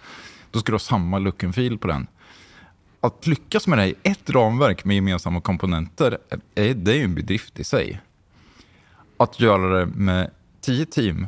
Då 0.52 0.60
ska 0.60 0.72
du 0.72 0.74
ha 0.74 0.80
samma 0.80 1.20
look 1.20 1.44
and 1.44 1.56
feel 1.56 1.78
på 1.78 1.88
den 1.88 2.08
att 3.02 3.28
lyckas 3.28 3.68
med 3.68 3.78
det 3.78 3.88
i 3.88 3.96
ett 4.04 4.30
ramverk 4.30 4.86
med 4.86 4.96
gemensamma 4.96 5.42
komponenter, 5.42 6.18
är, 6.56 6.74
det 6.74 6.92
är 6.92 6.96
ju 6.96 7.04
en 7.04 7.16
bedrift 7.16 7.60
i 7.60 7.64
sig. 7.64 8.02
Att 9.18 9.40
göra 9.40 9.80
det 9.80 9.86
med 9.86 10.32
tio 10.62 10.86
team, 10.86 11.28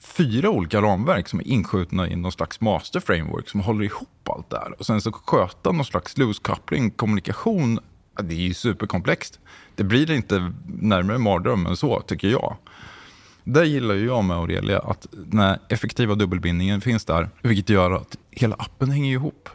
fyra 0.00 0.50
olika 0.50 0.82
ramverk 0.82 1.28
som 1.28 1.40
är 1.40 1.48
inskjutna 1.48 2.08
i 2.08 2.16
någon 2.16 2.32
slags 2.32 2.60
master 2.60 3.00
framework 3.00 3.48
som 3.48 3.60
håller 3.60 3.84
ihop 3.84 4.28
allt 4.28 4.50
det 4.50 4.58
här. 4.58 4.74
Och 4.78 4.86
sen 4.86 5.00
så 5.00 5.12
sköta 5.12 5.72
någon 5.72 5.84
slags 5.84 6.18
loose 6.18 6.40
coupling, 6.42 6.90
kommunikation, 6.90 7.80
det 8.22 8.34
är 8.34 8.38
ju 8.38 8.54
superkomplext. 8.54 9.40
Det 9.74 9.84
blir 9.84 10.10
inte 10.10 10.52
närmare 10.66 11.18
mardröm 11.18 11.66
än 11.66 11.76
så, 11.76 12.00
tycker 12.00 12.28
jag. 12.28 12.56
Det 13.44 13.66
gillar 13.66 13.94
ju 13.94 14.06
jag 14.06 14.24
med 14.24 14.36
Aurelia, 14.36 14.78
att 14.78 15.06
den 15.10 15.58
effektiva 15.68 16.14
dubbelbindningen 16.14 16.80
finns 16.80 17.04
där, 17.04 17.30
vilket 17.42 17.68
gör 17.68 17.90
att 17.90 18.16
hela 18.36 18.56
appen 18.58 18.90
hänger 18.90 19.12
ihop 19.12 19.48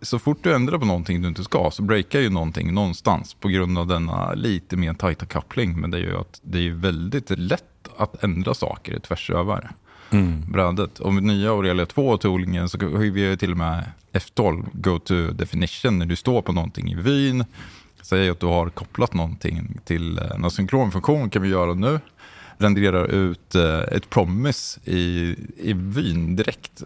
så 0.00 0.18
fort 0.18 0.38
du 0.42 0.54
ändrar 0.54 0.78
på 0.78 0.84
någonting 0.84 1.22
du 1.22 1.28
inte 1.28 1.44
ska 1.44 1.70
så 1.70 1.82
breakar 1.82 2.20
ju 2.20 2.30
någonting 2.30 2.74
någonstans 2.74 3.34
på 3.34 3.48
grund 3.48 3.78
av 3.78 3.86
denna 3.86 4.34
lite 4.34 4.76
mer 4.76 4.94
tajta 4.94 5.26
koppling. 5.26 5.80
Men 5.80 5.90
det 5.90 5.98
är 5.98 6.02
ju 6.02 6.16
att 6.16 6.40
det 6.42 6.66
är 6.66 6.70
väldigt 6.70 7.30
lätt 7.30 7.64
att 7.96 8.24
ändra 8.24 8.54
saker 8.54 8.98
tvärs 8.98 9.30
över 9.30 9.70
mm. 10.10 10.52
brädet. 10.52 11.12
Med 11.12 11.22
nya 11.22 11.50
Aurelia 11.50 11.84
2-toolingen 11.84 12.68
så 12.68 12.78
har 12.78 13.10
vi 13.10 13.36
till 13.36 13.50
och 13.50 13.58
med 13.58 13.84
F12, 14.12 14.66
go 14.72 14.98
to 14.98 15.14
definition, 15.14 15.98
när 15.98 16.06
du 16.06 16.16
står 16.16 16.42
på 16.42 16.52
någonting 16.52 16.92
i 16.92 16.94
vyn. 16.94 17.44
Säg 18.02 18.30
att 18.30 18.40
du 18.40 18.46
har 18.46 18.70
kopplat 18.70 19.14
någonting 19.14 19.80
till 19.84 20.18
en 20.18 20.44
asynkronfunktion 20.44 21.30
kan 21.30 21.42
vi 21.42 21.48
göra 21.48 21.74
nu 21.74 22.00
renderar 22.58 23.06
ut 23.06 23.54
eh, 23.54 23.78
ett 23.78 24.10
promise 24.10 24.80
i, 24.84 25.36
i 25.56 25.72
vyn 25.72 26.36
direkt. 26.36 26.82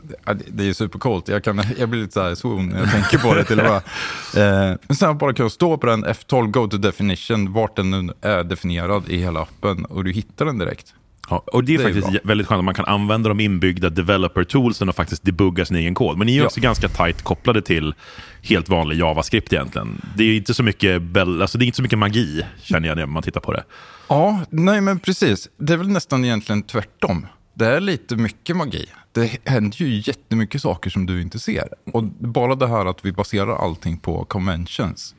Det 0.47 0.69
är 0.69 0.73
supercoolt. 0.73 1.29
Jag, 1.29 1.45
kan, 1.45 1.63
jag 1.79 1.89
blir 1.89 2.01
lite 2.01 2.13
så 2.13 2.23
här 2.23 2.35
swoon 2.35 2.69
när 2.69 2.79
jag 2.79 2.91
tänker 2.91 3.19
på 3.19 3.35
det 3.35 3.45
till 3.45 3.61
och 3.61 3.67
med. 3.67 3.83
Eh, 4.37 4.77
men 4.87 4.97
sen 4.97 5.19
bara 5.19 5.35
kunna 5.35 5.51
stå 5.51 5.77
på 5.77 5.87
den 5.87 6.05
F12 6.05 6.47
Go 6.47 6.69
to 6.69 6.77
Definition, 6.77 7.53
vart 7.53 7.77
den 7.77 7.91
nu 7.91 8.13
är 8.21 8.45
definierad 8.45 9.09
i 9.09 9.17
hela 9.17 9.41
appen 9.41 9.85
och 9.85 10.05
du 10.05 10.13
hittar 10.13 10.45
den 10.45 10.59
direkt. 10.59 10.95
Ja, 11.29 11.45
och 11.47 11.65
det 11.65 11.75
är, 11.75 11.79
det 11.79 11.85
är 11.85 11.85
faktiskt 11.85 12.11
bra. 12.11 12.21
väldigt 12.25 12.47
skönt 12.47 12.59
att 12.59 12.65
man 12.65 12.75
kan 12.75 12.85
använda 12.85 13.29
de 13.29 13.41
inbyggda 13.41 13.91
developer 13.91 14.45
toolsen 14.45 14.89
och 14.89 14.95
faktiskt 14.95 15.25
debugga 15.25 15.65
sin 15.65 15.77
egen 15.77 15.95
kod. 15.95 16.19
Men 16.19 16.27
ni 16.27 16.37
är 16.37 16.41
ja. 16.41 16.47
också 16.47 16.61
ganska 16.61 16.89
tight 16.89 17.23
kopplade 17.23 17.63
till 17.63 17.95
helt 18.43 18.69
vanlig 18.69 18.99
JavaScript 18.99 19.53
egentligen. 19.53 20.03
Det 20.17 20.25
är 20.25 20.37
inte 20.37 20.55
så 20.55 20.63
mycket, 20.63 21.03
alltså 21.17 21.59
det 21.59 21.65
är 21.65 21.67
inte 21.67 21.77
så 21.77 21.83
mycket 21.83 21.99
magi, 21.99 22.43
känner 22.63 22.89
jag 22.89 22.97
när 22.97 23.07
man 23.07 23.23
tittar 23.23 23.41
på 23.41 23.53
det. 23.53 23.65
Ja, 24.09 24.41
nej 24.51 24.81
men 24.81 24.99
precis. 24.99 25.49
Det 25.57 25.73
är 25.73 25.77
väl 25.77 25.89
nästan 25.89 26.25
egentligen 26.25 26.63
tvärtom. 26.63 27.27
Det 27.55 27.67
är 27.67 27.81
lite 27.81 28.17
mycket 28.17 28.57
magi. 28.57 28.87
Det 29.13 29.39
händer 29.45 29.83
ju 29.83 30.03
jättemycket 30.07 30.63
saker 30.63 30.91
som 30.91 31.07
du 31.07 31.23
inte 31.23 31.39
ser. 31.39 31.69
Och 31.93 32.05
bara 32.05 32.55
det 32.55 32.67
här 32.67 32.87
att 32.87 33.05
vi 33.05 33.13
baserar 33.13 33.65
allting 33.65 33.99
på 33.99 34.25
conventions. 34.25 35.15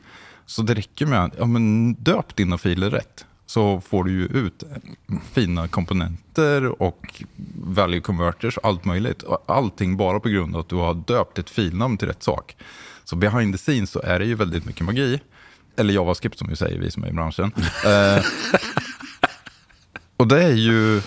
Så 0.46 0.62
det 0.62 0.74
räcker 0.74 1.06
med 1.06 1.24
att 1.24 1.34
ja, 1.40 1.46
men 1.46 1.94
döp 1.94 2.36
dina 2.36 2.58
filer 2.58 2.90
rätt 2.90 3.26
så 3.46 3.82
får 3.82 4.04
du 4.04 4.12
ju 4.12 4.26
ut 4.26 4.64
fina 5.32 5.68
komponenter 5.68 6.82
och 6.82 7.24
value 7.56 8.02
converters 8.02 8.58
och 8.58 8.66
allt 8.66 8.86
möjligt. 8.86 9.24
Allting 9.46 9.98
bara 9.98 10.20
på 10.20 10.30
grund 10.30 10.56
av 10.56 10.62
att 10.62 10.70
du 10.70 10.76
har 10.76 10.94
döpt 10.94 11.40
ett 11.40 11.50
filnamn 11.50 11.98
till 11.98 12.08
rätt 12.08 12.24
sak. 12.24 12.56
Så 13.04 13.16
behind 13.16 13.54
the 13.54 13.58
scenes 13.58 13.92
så 13.92 14.02
är 14.02 14.20
det 14.20 14.26
ju 14.26 14.36
väldigt 14.36 14.66
mycket 14.66 14.86
magi. 14.86 15.20
Eller 15.76 15.94
JavaScript 15.94 16.40
som 16.40 16.48
vi 16.48 16.56
säger, 16.56 16.80
vi 16.80 16.92
som 16.92 17.04
är 17.04 17.08
i 17.08 17.14
branschen. 17.14 17.52
eh, 17.86 18.24
och 20.18 20.28
det 20.28 20.44
är 20.44 20.54
ju... 20.54 21.02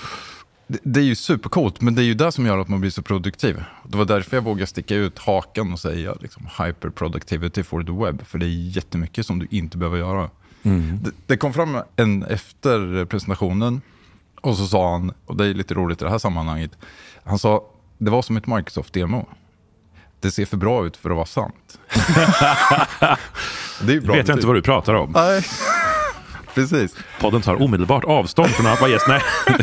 Det 0.68 1.00
är 1.00 1.04
ju 1.04 1.14
supercoolt, 1.14 1.80
men 1.80 1.94
det 1.94 2.02
är 2.02 2.04
ju 2.04 2.14
det 2.14 2.32
som 2.32 2.46
gör 2.46 2.58
att 2.58 2.68
man 2.68 2.80
blir 2.80 2.90
så 2.90 3.02
produktiv. 3.02 3.64
Det 3.84 3.98
var 3.98 4.04
därför 4.04 4.36
jag 4.36 4.42
vågade 4.42 4.66
sticka 4.66 4.94
ut 4.94 5.18
hakan 5.18 5.72
och 5.72 5.80
säga 5.80 6.14
liksom, 6.20 6.48
hyperproductivity 6.58 7.62
for 7.62 7.82
the 7.82 7.92
web. 7.92 8.26
För 8.26 8.38
det 8.38 8.46
är 8.46 8.76
jättemycket 8.76 9.26
som 9.26 9.38
du 9.38 9.46
inte 9.50 9.78
behöver 9.78 9.98
göra. 9.98 10.30
Mm. 10.66 10.98
Det, 11.02 11.10
det, 11.26 11.36
kom 11.36 11.52
fram 11.52 11.78
en 11.96 12.22
efter 12.22 13.04
presentationen 13.04 13.80
och 14.40 14.56
så 14.56 14.66
sa 14.66 14.92
han, 14.92 15.12
och 15.26 15.36
det 15.36 15.46
är 15.46 15.54
lite 15.54 15.74
roligt 15.74 16.02
i 16.02 16.04
det 16.04 16.10
här 16.10 16.18
sammanhanget, 16.18 16.70
han 17.24 17.38
sa 17.38 17.64
det 17.98 18.10
var 18.10 18.22
som 18.22 18.36
ett 18.36 18.46
Microsoft-demo. 18.46 19.26
Det 20.20 20.30
ser 20.30 20.46
för 20.46 20.56
bra 20.56 20.86
ut 20.86 20.96
för 20.96 21.10
att 21.10 21.16
vara 21.16 21.26
sant. 21.26 21.78
det 23.80 23.92
är 23.92 24.00
bra 24.00 24.14
vet 24.14 24.28
jag 24.28 24.36
inte 24.36 24.46
vad 24.46 24.56
du 24.56 24.62
pratar 24.62 24.94
om. 24.94 25.12
Nej, 25.14 25.42
precis. 26.54 26.94
Podden 27.20 27.42
tar 27.42 27.62
omedelbart 27.62 28.04
avstånd 28.04 28.50
från 28.50 28.66
att 28.66 28.80
vara 28.80 28.90
gäst. 28.90 29.06
Nej. 29.08 29.22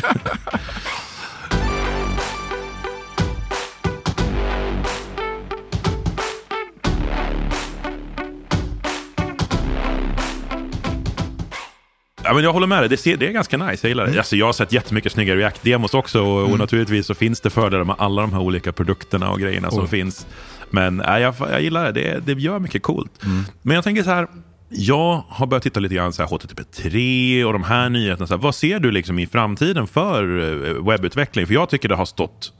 Ja, 12.23 12.33
men 12.33 12.43
jag 12.43 12.53
håller 12.53 12.67
med 12.67 12.81
dig, 12.81 12.89
det, 12.89 12.97
ser, 12.97 13.17
det 13.17 13.27
är 13.27 13.31
ganska 13.31 13.57
nice, 13.57 13.87
jag 13.87 13.89
gillar 13.89 14.03
det. 14.03 14.09
Mm. 14.09 14.19
Alltså, 14.19 14.35
jag 14.35 14.45
har 14.45 14.53
sett 14.53 14.71
jättemycket 14.71 15.11
snygga 15.11 15.35
React-demos 15.35 15.95
också 15.95 16.21
och, 16.21 16.39
mm. 16.39 16.51
och, 16.51 16.59
naturligtvis 16.59 17.05
så 17.05 17.13
finns 17.15 17.41
det 17.41 17.49
fördelar 17.49 17.83
med 17.83 17.95
alla 17.99 18.21
de 18.21 18.33
här 18.33 18.41
olika 18.41 18.71
produkterna 18.71 19.31
och 19.31 19.39
grejerna 19.39 19.67
oh. 19.67 19.73
som 19.73 19.87
finns. 19.87 20.27
Men 20.69 21.01
äh, 21.01 21.19
jag, 21.19 21.35
jag 21.39 21.61
gillar 21.61 21.91
det, 21.91 21.91
det, 21.91 22.19
det 22.35 22.41
gör 22.41 22.59
mycket 22.59 22.83
coolt. 22.83 23.23
Mm. 23.25 23.43
Men 23.61 23.75
jag 23.75 23.83
tänker 23.83 24.03
så 24.03 24.09
här, 24.09 24.27
jag 24.69 25.23
har 25.29 25.47
börjat 25.47 25.63
titta 25.63 25.79
lite 25.79 25.95
grann 25.95 26.13
så 26.13 26.23
här 26.23 26.29
HTTP3 26.29 27.43
och 27.43 27.53
de 27.53 27.63
här 27.63 27.89
nyheterna. 27.89 28.27
Så 28.27 28.33
här, 28.33 28.41
vad 28.41 28.55
ser 28.55 28.79
du 28.79 28.91
liksom 28.91 29.19
i 29.19 29.27
framtiden 29.27 29.87
för 29.87 30.39
eh, 30.39 30.83
webbutveckling? 30.83 31.47
För 31.47 31.53
jag 31.53 31.69
tycker 31.69 31.89
det 31.89 31.95
har 31.95 32.05
stått 32.05 32.53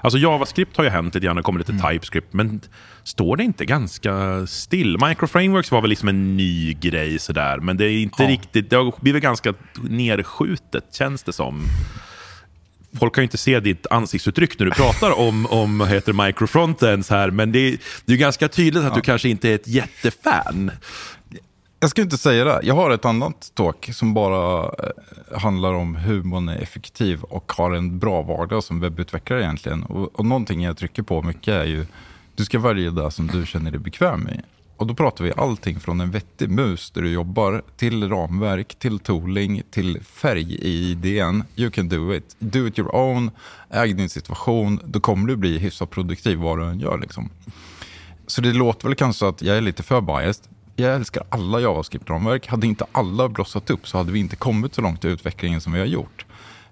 Alltså 0.00 0.18
JavaScript 0.18 0.76
har 0.76 0.84
ju 0.84 0.90
hänt 0.90 1.14
lite 1.14 1.26
grann, 1.26 1.36
det 1.36 1.42
kommer 1.42 1.58
lite 1.58 1.72
mm. 1.72 1.90
TypeScript, 1.90 2.32
men 2.32 2.60
står 3.04 3.36
det 3.36 3.44
inte 3.44 3.64
ganska 3.64 4.46
still? 4.46 4.98
Microframeworks 5.08 5.70
var 5.70 5.80
väl 5.80 5.90
liksom 5.90 6.08
en 6.08 6.36
ny 6.36 6.74
grej 6.74 7.18
sådär, 7.18 7.58
men 7.58 7.76
det 7.76 7.84
är 7.84 8.02
inte 8.02 8.22
ja. 8.22 8.28
riktigt, 8.28 8.70
det 8.70 8.76
har 8.76 8.94
blivit 9.00 9.22
ganska 9.22 9.54
nerskjutet 9.82 10.84
känns 10.94 11.22
det 11.22 11.32
som. 11.32 11.62
folk 12.98 13.14
kan 13.14 13.22
ju 13.22 13.26
inte 13.26 13.38
se 13.38 13.60
ditt 13.60 13.86
ansiktsuttryck 13.90 14.58
när 14.58 14.66
du 14.66 14.72
pratar 14.72 15.18
om, 15.18 15.46
om 15.46 15.80
heter 15.80 16.26
microfrontends 16.26 17.10
här, 17.10 17.30
men 17.30 17.52
det 17.52 17.58
är, 17.58 17.78
det 18.04 18.12
är 18.12 18.16
ganska 18.16 18.48
tydligt 18.48 18.82
att 18.82 18.88
ja. 18.88 18.94
du 18.94 19.00
kanske 19.00 19.28
inte 19.28 19.48
är 19.48 19.54
ett 19.54 19.68
jättefan. 19.68 20.70
Jag 21.80 21.90
ska 21.90 22.02
inte 22.02 22.18
säga 22.18 22.44
det. 22.44 22.60
Jag 22.62 22.74
har 22.74 22.90
ett 22.90 23.04
annat 23.04 23.50
talk 23.54 23.90
som 23.92 24.14
bara 24.14 24.64
eh, 24.64 25.38
handlar 25.38 25.72
om 25.72 25.94
hur 25.94 26.22
man 26.22 26.48
är 26.48 26.58
effektiv 26.58 27.22
och 27.22 27.52
har 27.52 27.72
en 27.72 27.98
bra 27.98 28.22
vardag 28.22 28.64
som 28.64 28.80
webbutvecklare 28.80 29.42
egentligen. 29.42 29.82
Och, 29.82 30.18
och 30.18 30.26
någonting 30.26 30.62
jag 30.62 30.76
trycker 30.76 31.02
på 31.02 31.22
mycket 31.22 31.54
är 31.54 31.64
ju, 31.64 31.86
du 32.34 32.44
ska 32.44 32.58
välja 32.58 32.90
det 32.90 33.10
som 33.10 33.26
du 33.26 33.46
känner 33.46 33.70
dig 33.70 33.80
bekväm 33.80 34.28
i. 34.28 34.40
Och 34.76 34.86
då 34.86 34.94
pratar 34.94 35.24
vi 35.24 35.32
allting 35.36 35.80
från 35.80 36.00
en 36.00 36.10
vettig 36.10 36.50
mus 36.50 36.90
där 36.90 37.02
du 37.02 37.12
jobbar, 37.12 37.62
till 37.76 38.08
ramverk, 38.08 38.74
till 38.78 38.98
tooling, 38.98 39.62
till 39.70 40.00
färg 40.02 40.54
i 40.54 40.90
idén. 40.90 41.44
You 41.56 41.70
can 41.70 41.88
do 41.88 42.14
it. 42.14 42.36
Do 42.38 42.66
it 42.66 42.78
your 42.78 42.96
own. 42.96 43.30
Äg 43.70 43.92
din 43.92 44.08
situation. 44.08 44.80
Då 44.84 45.00
kommer 45.00 45.28
du 45.28 45.36
bli 45.36 45.58
hyfsat 45.58 45.90
produktiv 45.90 46.38
vad 46.38 46.58
du 46.58 46.64
än 46.64 46.80
gör. 46.80 46.98
Liksom. 46.98 47.30
Så 48.26 48.40
det 48.40 48.52
låter 48.52 48.88
väl 48.88 48.94
kanske 48.94 49.28
att 49.28 49.42
jag 49.42 49.56
är 49.56 49.60
lite 49.60 49.82
för 49.82 50.00
biased. 50.00 50.44
Jag 50.80 50.94
älskar 50.94 51.22
alla 51.28 51.60
JavaScript-ramverk. 51.60 52.48
Hade 52.48 52.66
inte 52.66 52.86
alla 52.92 53.28
blossat 53.28 53.70
upp 53.70 53.88
så 53.88 53.98
hade 53.98 54.12
vi 54.12 54.18
inte 54.18 54.36
kommit 54.36 54.74
så 54.74 54.80
långt 54.80 55.04
i 55.04 55.08
utvecklingen 55.08 55.60
som 55.60 55.72
vi 55.72 55.78
har 55.78 55.86
gjort. 55.86 56.26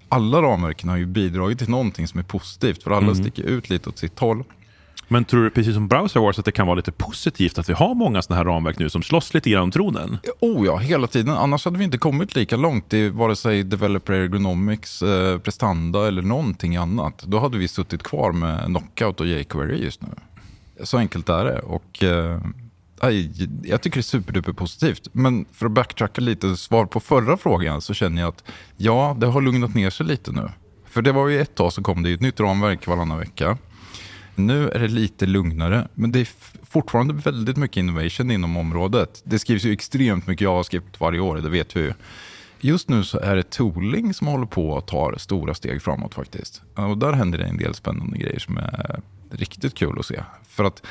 Alla 0.09 0.41
ramverken 0.41 0.89
har 0.89 0.97
ju 0.97 1.05
bidragit 1.05 1.59
till 1.59 1.69
någonting 1.69 2.07
som 2.07 2.19
är 2.19 2.23
positivt, 2.23 2.83
för 2.83 2.91
alla 2.91 3.11
mm. 3.11 3.15
sticker 3.15 3.43
ut 3.43 3.69
lite 3.69 3.89
åt 3.89 3.97
sitt 3.97 4.19
håll. 4.19 4.43
Men 5.07 5.25
tror 5.25 5.43
du, 5.43 5.49
precis 5.49 5.73
som 5.73 5.87
Browser 5.87 6.19
Wars, 6.19 6.39
att 6.39 6.45
det 6.45 6.51
kan 6.51 6.67
vara 6.67 6.75
lite 6.75 6.91
positivt 6.91 7.57
att 7.57 7.69
vi 7.69 7.73
har 7.73 7.95
många 7.95 8.21
sådana 8.21 8.37
här 8.37 8.45
ramverk 8.45 8.79
nu 8.79 8.89
som 8.89 9.03
slåss 9.03 9.33
lite 9.33 9.49
grann 9.49 9.63
om 9.63 9.71
tronen? 9.71 10.17
Oh 10.39 10.65
ja, 10.65 10.77
hela 10.77 11.07
tiden. 11.07 11.33
Annars 11.33 11.65
hade 11.65 11.77
vi 11.77 11.83
inte 11.83 11.97
kommit 11.97 12.35
lika 12.35 12.57
långt 12.57 12.93
i 12.93 13.09
vare 13.09 13.35
sig 13.35 13.63
Developer 13.63 14.13
Ergonomics, 14.13 15.01
eh, 15.01 15.39
prestanda 15.39 16.07
eller 16.07 16.21
någonting 16.21 16.75
annat. 16.75 17.23
Då 17.23 17.39
hade 17.39 17.57
vi 17.57 17.67
suttit 17.67 18.03
kvar 18.03 18.31
med 18.31 18.65
Knockout 18.65 19.19
och 19.19 19.27
jQuery 19.27 19.83
just 19.83 20.01
nu. 20.01 20.09
Så 20.83 20.97
enkelt 20.97 21.29
är 21.29 21.45
det. 21.45 21.59
Och, 21.59 22.03
eh, 22.03 22.41
jag 23.63 23.81
tycker 23.81 23.97
det 23.97 23.99
är 23.99 24.01
superduper 24.01 24.53
positivt. 24.53 25.09
Men 25.11 25.45
för 25.51 25.65
att 25.65 25.71
backtracka 25.71 26.21
lite, 26.21 26.57
svar 26.57 26.85
på 26.85 26.99
förra 26.99 27.37
frågan, 27.37 27.81
så 27.81 27.93
känner 27.93 28.21
jag 28.21 28.29
att 28.29 28.43
ja, 28.77 29.17
det 29.19 29.27
har 29.27 29.41
lugnat 29.41 29.75
ner 29.75 29.89
sig 29.89 30.05
lite 30.05 30.31
nu. 30.31 30.49
För 30.85 31.01
det 31.01 31.11
var 31.11 31.27
ju 31.27 31.41
ett 31.41 31.55
tag 31.55 31.73
så 31.73 31.83
kom 31.83 32.03
det 32.03 32.13
ett 32.13 32.21
nytt 32.21 32.39
ramverk 32.39 32.87
varannan 32.87 33.19
vecka. 33.19 33.57
Nu 34.35 34.69
är 34.69 34.79
det 34.79 34.87
lite 34.87 35.25
lugnare, 35.25 35.87
men 35.93 36.11
det 36.11 36.19
är 36.19 36.27
fortfarande 36.63 37.13
väldigt 37.13 37.57
mycket 37.57 37.77
innovation 37.77 38.31
inom 38.31 38.57
området. 38.57 39.21
Det 39.25 39.39
skrivs 39.39 39.63
ju 39.63 39.73
extremt 39.73 40.27
mycket 40.27 40.45
JavaScript 40.45 40.99
varje 40.99 41.19
år, 41.19 41.35
det 41.35 41.49
vet 41.49 41.75
vi 41.75 41.79
ju. 41.79 41.93
Just 42.59 42.89
nu 42.89 43.03
så 43.03 43.19
är 43.19 43.35
det 43.35 43.49
tooling 43.49 44.13
som 44.13 44.27
håller 44.27 44.45
på 44.45 44.77
att 44.77 44.87
ta 44.87 45.13
stora 45.17 45.53
steg 45.53 45.81
framåt 45.81 46.13
faktiskt. 46.13 46.61
Och 46.75 46.97
där 46.97 47.13
händer 47.13 47.37
det 47.37 47.45
en 47.45 47.57
del 47.57 47.73
spännande 47.73 48.17
grejer 48.17 48.39
som 48.39 48.57
är 48.57 49.01
riktigt 49.31 49.75
kul 49.75 49.99
att 49.99 50.05
se. 50.05 50.23
För 50.47 50.63
att 50.63 50.83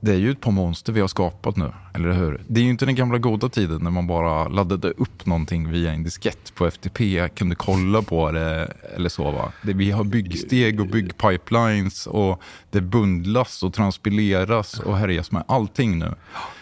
det 0.00 0.12
är 0.12 0.16
ju 0.16 0.30
ett 0.30 0.40
par 0.40 0.50
monster 0.50 0.92
vi 0.92 1.00
har 1.00 1.08
skapat 1.08 1.56
nu, 1.56 1.72
eller 1.94 2.12
hur? 2.12 2.40
Det 2.46 2.60
är 2.60 2.64
ju 2.64 2.70
inte 2.70 2.86
den 2.86 2.94
gamla 2.94 3.18
goda 3.18 3.48
tiden 3.48 3.82
när 3.82 3.90
man 3.90 4.06
bara 4.06 4.48
laddade 4.48 4.90
upp 4.90 5.26
någonting 5.26 5.70
via 5.70 5.92
en 5.92 6.02
diskett 6.02 6.54
på 6.54 6.66
FTP, 6.66 7.28
kunde 7.28 7.54
kolla 7.54 8.02
på 8.02 8.32
det 8.32 8.72
eller 8.96 9.08
så. 9.08 9.30
Va? 9.30 9.52
Det, 9.62 9.72
vi 9.72 9.90
har 9.90 10.04
byggsteg 10.04 10.80
och 10.80 10.86
byggpipelines 10.86 12.06
och 12.06 12.42
det 12.70 12.80
bundlas 12.80 13.62
och 13.62 13.74
transpileras 13.74 14.80
och 14.80 14.96
härjas 14.96 15.32
med 15.32 15.44
allting 15.48 15.98
nu. 15.98 16.14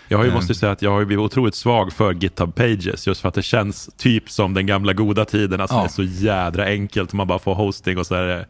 Jag 0.08 0.18
har 0.18 0.24
ju, 0.24 0.32
måste 0.32 0.54
säga 0.54 0.72
att 0.72 0.82
jag 0.82 0.90
har 0.90 1.04
blivit 1.04 1.22
otroligt 1.22 1.54
svag 1.54 1.92
för 1.92 2.12
GitHub 2.12 2.54
Pages, 2.54 3.06
just 3.06 3.20
för 3.20 3.28
att 3.28 3.34
det 3.34 3.42
känns 3.42 3.90
typ 3.96 4.30
som 4.30 4.54
den 4.54 4.66
gamla 4.66 4.92
goda 4.92 5.24
tiden. 5.24 5.60
Alltså 5.60 5.76
ja. 5.76 5.80
det 5.82 5.86
är 5.86 5.88
så 5.88 6.02
jädra 6.02 6.64
enkelt, 6.64 7.12
man 7.12 7.26
bara 7.26 7.38
får 7.38 7.54
hosting 7.54 7.98
och 7.98 8.06
så 8.06 8.14
är 8.14 8.26
det 8.26 8.46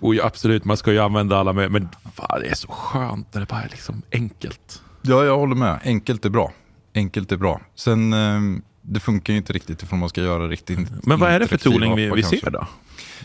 och 0.00 0.14
absolut, 0.22 0.64
man 0.64 0.76
ska 0.76 0.92
ju 0.92 0.98
använda 0.98 1.36
alla 1.36 1.52
med, 1.52 1.70
men 1.70 1.88
fan, 2.14 2.40
det 2.40 2.48
är 2.48 2.54
så 2.54 2.68
skönt 2.68 3.34
när 3.34 3.40
det 3.40 3.46
bara 3.46 3.62
är 3.62 3.68
liksom 3.68 4.02
enkelt. 4.12 4.82
Ja, 5.02 5.24
jag 5.24 5.38
håller 5.38 5.56
med. 5.56 5.78
Enkelt 5.84 6.24
är 6.24 6.30
bra. 6.30 6.52
Enkelt 6.94 7.32
är 7.32 7.36
bra. 7.36 7.60
Sen, 7.74 8.12
eh, 8.12 8.40
det 8.82 9.00
funkar 9.00 9.32
ju 9.32 9.36
inte 9.36 9.52
riktigt 9.52 9.82
ifall 9.82 9.98
man 9.98 10.08
ska 10.08 10.20
göra 10.20 10.48
riktigt 10.48 10.78
Men 11.02 11.20
vad 11.20 11.30
är 11.30 11.40
det 11.40 11.46
för 11.46 11.56
tooling 11.56 11.96
vi, 11.96 12.10
vi 12.10 12.22
ser 12.22 12.50
då? 12.50 12.66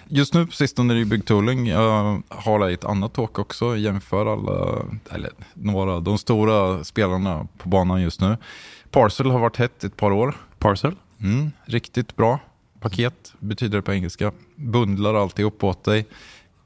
Just 0.08 0.34
nu 0.34 0.46
på 0.46 0.52
sistone 0.52 0.94
är 0.94 0.98
det 0.98 1.06
byggtooling. 1.06 1.68
Jag 1.68 2.22
har 2.30 2.70
ett 2.70 2.84
annat 2.84 3.14
talk 3.14 3.40
också. 3.40 3.78
Jämför 3.78 4.34
alla, 4.34 4.86
eller 5.10 5.32
några, 5.54 6.00
de 6.00 6.18
stora 6.18 6.84
spelarna 6.84 7.48
på 7.58 7.70
banan 7.70 8.02
just 8.02 8.22
nu. 8.22 8.38
Parcel 8.92 9.32
har 9.32 9.40
varit 9.40 9.58
hett 9.58 9.84
ett 9.84 9.98
par 9.98 10.12
år. 10.12 10.36
Parcel? 10.60 10.96
Mm, 11.22 11.52
riktigt 11.66 12.16
bra. 12.16 12.40
Paket 12.80 13.34
betyder 13.40 13.78
det 13.78 13.82
på 13.82 13.94
engelska. 13.94 14.32
Bundlar 14.56 15.14
alltihop 15.14 15.64
åt 15.64 15.84
dig 15.84 16.06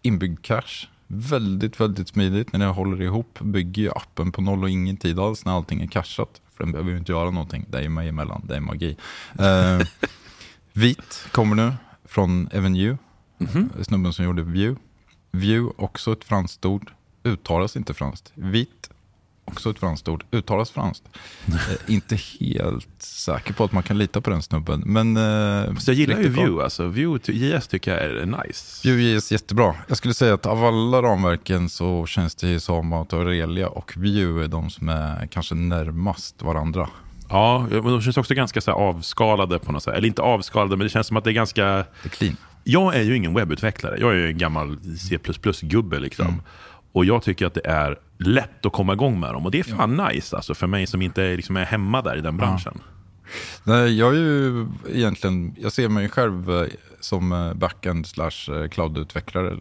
inbyggd 0.06 0.42
cache. 0.42 0.88
Väldigt, 1.08 1.80
väldigt 1.80 2.08
smidigt 2.08 2.54
när 2.54 2.66
jag 2.66 2.74
håller 2.74 3.02
ihop. 3.02 3.40
Bygger 3.40 3.82
ju 3.82 3.92
appen 3.92 4.32
på 4.32 4.42
noll 4.42 4.64
och 4.64 4.70
ingen 4.70 4.98
tid 4.98 5.20
alls 5.20 5.46
när 5.46 5.52
allting 5.52 5.82
är 5.82 5.88
cachat. 5.88 6.42
För 6.56 6.64
den 6.64 6.72
behöver 6.72 6.92
ju 6.92 6.98
inte 6.98 7.12
göra 7.12 7.32
någonting. 7.32 7.66
Det 7.70 7.80
är 7.86 7.90
mig 7.90 8.08
emellan, 8.10 8.42
det 8.48 8.56
är 8.56 8.60
magi. 8.60 8.98
Uh, 9.40 9.88
vit 10.74 11.28
kommer 11.32 11.56
nu 11.56 11.74
från 12.06 12.50
Evenue. 12.52 12.98
Mm 13.40 13.52
-hmm. 13.54 13.84
Snubben 13.84 14.14
som 14.14 14.26
gjorde 14.26 14.44
View. 14.44 14.82
View, 15.32 15.74
också 15.78 16.14
ett 16.14 16.24
franskt 16.24 16.66
ord. 16.66 16.92
Uttalas 17.24 17.76
inte 17.76 17.94
franskt. 17.94 18.32
Vit 18.36 18.90
också 19.46 19.70
ett 19.70 19.80
franskt 19.80 20.08
ord, 20.08 20.24
uttalas 20.32 20.72
franskt. 20.72 21.04
eh, 21.48 21.94
inte 21.94 22.16
helt 22.40 23.02
säker 23.02 23.54
på 23.54 23.64
att 23.64 23.72
man 23.72 23.84
kan 23.84 23.98
lita 23.98 24.22
på 24.22 24.30
den 24.30 24.42
snubben. 24.42 24.84
Men, 24.86 25.18
eh, 25.18 25.74
jag 25.86 25.96
gillar 25.96 26.20
ju 26.20 26.28
Vue, 26.28 26.64
alltså. 26.64 26.88
Vue.js 26.88 27.68
tycker 27.68 27.92
jag 27.92 28.04
är 28.04 28.26
nice. 28.26 28.90
Vue.js 28.90 29.32
jättebra. 29.32 29.76
Jag 29.88 29.98
skulle 29.98 30.14
säga 30.14 30.34
att 30.34 30.46
av 30.46 30.66
alla 30.66 31.02
ramverken 31.02 31.70
så 31.70 32.06
känns 32.06 32.36
det 32.36 32.60
som 32.60 32.94
att 32.94 33.14
Aurelia 33.14 33.68
och 33.68 33.94
Vue 33.98 34.44
är 34.44 34.48
de 34.48 34.70
som 34.70 34.90
är 34.90 35.28
kanske 35.28 35.56
närmast 35.56 36.42
varandra. 36.42 36.90
Ja, 37.30 37.68
men 37.70 37.84
de 37.84 38.02
känns 38.02 38.18
också 38.18 38.34
ganska 38.34 38.62
så 38.62 38.72
avskalade 38.72 39.60
på 39.60 39.72
något 39.72 39.84
sätt. 39.84 39.94
Eller 39.94 40.08
inte 40.08 40.22
avskalade, 40.22 40.78
men 40.78 40.86
det 40.86 40.90
känns 40.90 41.08
som 41.08 41.18
att 41.18 41.24
det 41.24 41.30
är 41.30 41.34
ganska... 41.34 41.66
Det 41.66 41.86
är 42.04 42.10
clean. 42.10 42.38
Jag 42.64 42.96
är 42.96 43.02
ju 43.02 43.16
ingen 43.16 43.34
webbutvecklare. 43.34 43.98
Jag 44.00 44.12
är 44.12 44.16
ju 44.16 44.28
en 44.28 44.38
gammal 44.38 44.78
C++-gubbe 44.98 46.00
liksom. 46.00 46.28
Mm. 46.28 46.42
Och 46.92 47.06
jag 47.06 47.24
tycker 47.24 47.46
att 47.46 47.54
det 47.54 47.66
är 47.66 47.98
lätt 48.18 48.66
att 48.66 48.72
komma 48.72 48.94
igång 48.94 49.20
med 49.20 49.34
dem. 49.34 49.46
Och 49.46 49.52
det 49.52 49.60
är 49.60 49.64
fan 49.64 50.00
ja. 50.00 50.10
nice 50.10 50.36
alltså, 50.36 50.54
för 50.54 50.68
mig 50.68 50.88
som 50.88 51.02
inte 51.02 51.36
liksom 51.36 51.58
är 51.58 51.66
hemma 51.66 52.02
där 52.02 52.18
i 52.18 52.22
den 52.22 52.38
branschen. 52.38 52.74
Ja. 52.76 52.92
Nej, 53.64 53.98
jag 53.98 54.16
är 54.16 54.20
ju 54.20 54.68
egentligen, 54.90 55.56
jag 55.60 55.72
ser 55.72 55.90
mig 55.90 56.10
själv 56.10 56.52
eh, 56.52 56.68
som 57.00 57.32
eh, 57.32 57.54
backend 57.54 58.08
slash 58.08 58.30
eh, 58.50 58.70
cloud-utvecklare. 58.70 59.58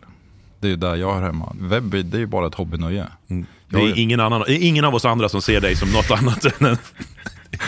Det 0.61 0.67
är 0.67 0.71
ju 0.71 0.77
där 0.77 0.95
jag 0.97 1.15
hör 1.15 1.23
hemma. 1.23 1.57
Webb, 1.61 1.91
det 1.91 2.17
är 2.17 2.21
ju 2.21 2.27
bara 2.27 2.47
ett 2.47 2.55
hobbynöje. 2.55 3.07
Mm. 3.29 3.47
Det 3.69 3.77
är 3.77 3.99
ingen, 3.99 4.21
annan, 4.21 4.45
ingen 4.49 4.85
av 4.85 4.95
oss 4.95 5.05
andra 5.05 5.29
som 5.29 5.43
ser 5.43 5.61
dig 5.61 5.77
som 5.77 5.89
något 5.93 6.11
annat 6.21 6.45
än 6.45 6.67
en 6.67 6.77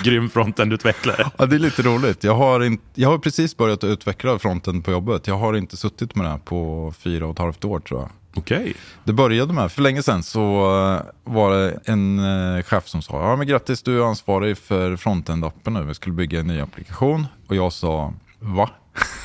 grym 0.04 0.28
frontend-utvecklare. 0.28 1.30
Ja, 1.38 1.46
det 1.46 1.56
är 1.56 1.58
lite 1.58 1.82
roligt. 1.82 2.24
Jag 2.24 2.34
har, 2.34 2.64
in, 2.64 2.78
jag 2.94 3.08
har 3.08 3.18
precis 3.18 3.56
börjat 3.56 3.84
utveckla 3.84 4.38
fronten 4.38 4.82
på 4.82 4.90
jobbet. 4.90 5.26
Jag 5.26 5.38
har 5.38 5.56
inte 5.56 5.76
suttit 5.76 6.14
med 6.14 6.26
det 6.26 6.38
på 6.44 6.92
fyra 6.98 7.26
och 7.26 7.32
ett 7.32 7.38
halvt 7.38 7.64
år 7.64 7.80
tror 7.80 8.00
jag. 8.00 8.10
Okay. 8.36 8.74
Det 9.04 9.12
började 9.12 9.52
med, 9.52 9.72
för 9.72 9.82
länge 9.82 10.02
sedan 10.02 10.22
så 10.22 10.40
eh, 10.42 11.32
var 11.32 11.50
det 11.50 11.78
en 11.84 12.18
eh, 12.18 12.62
chef 12.62 12.88
som 12.88 13.02
sa, 13.02 13.30
ja 13.30 13.36
men 13.36 13.46
grattis 13.46 13.82
du 13.82 14.00
är 14.02 14.04
ansvarig 14.04 14.58
för 14.58 14.96
frontend-appen 14.96 15.70
nu, 15.70 15.82
vi 15.82 15.94
skulle 15.94 16.14
bygga 16.14 16.40
en 16.40 16.46
ny 16.46 16.60
applikation. 16.60 17.26
Och 17.48 17.56
jag 17.56 17.72
sa, 17.72 18.14
va? 18.38 18.70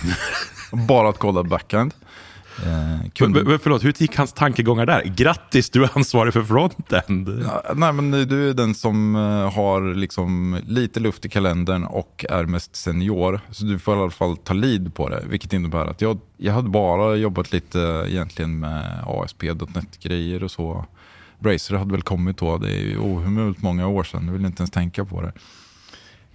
Bara 0.88 1.10
att 1.10 1.18
kolla 1.18 1.44
backend. 1.44 1.94
Eh, 2.66 3.10
kunde... 3.14 3.44
men, 3.44 3.60
förlåt, 3.60 3.84
hur 3.84 3.94
gick 3.98 4.18
hans 4.18 4.34
tankegångar 4.34 4.86
där? 4.86 5.04
Grattis, 5.04 5.70
du 5.70 5.84
är 5.84 5.90
ansvarig 5.94 6.34
för 6.34 6.44
frontend. 6.44 7.44
Ja, 7.46 7.64
nej, 7.76 7.94
men 7.94 8.12
du 8.12 8.50
är 8.50 8.54
den 8.54 8.76
som 8.76 9.16
eh, 9.16 9.54
har 9.54 9.94
liksom 9.94 10.60
lite 10.68 11.00
luft 11.00 11.26
i 11.26 11.30
kalendern 11.30 11.84
och 11.84 12.26
är 12.30 12.46
mest 12.46 12.76
senior. 12.76 13.42
Så 13.52 13.66
du 13.66 13.80
får 13.80 13.98
i 13.98 14.00
alla 14.00 14.12
fall 14.12 14.38
ta 14.38 14.54
lead 14.54 14.96
på 14.96 15.10
det. 15.10 15.24
Vilket 15.28 15.54
innebär 15.54 15.86
att 15.86 16.02
jag, 16.02 16.20
jag 16.38 16.54
hade 16.54 16.70
bara 16.70 17.16
jobbat 17.16 17.52
lite 17.52 18.06
egentligen 18.08 18.60
med 18.60 19.04
ASP.NET-grejer 19.08 20.44
och 20.44 20.52
så. 20.52 20.86
Bracer 21.40 21.76
hade 21.76 21.92
väl 21.92 22.02
kommit 22.02 22.38
då, 22.38 22.58
det 22.58 22.72
är 22.72 22.82
ju 22.82 22.98
ohemult 22.98 23.62
många 23.62 23.88
år 23.88 24.04
sedan, 24.04 24.26
jag 24.26 24.34
vill 24.34 24.46
inte 24.46 24.62
ens 24.62 24.72
tänka 24.72 25.06
på 25.06 25.22
det. 25.22 25.34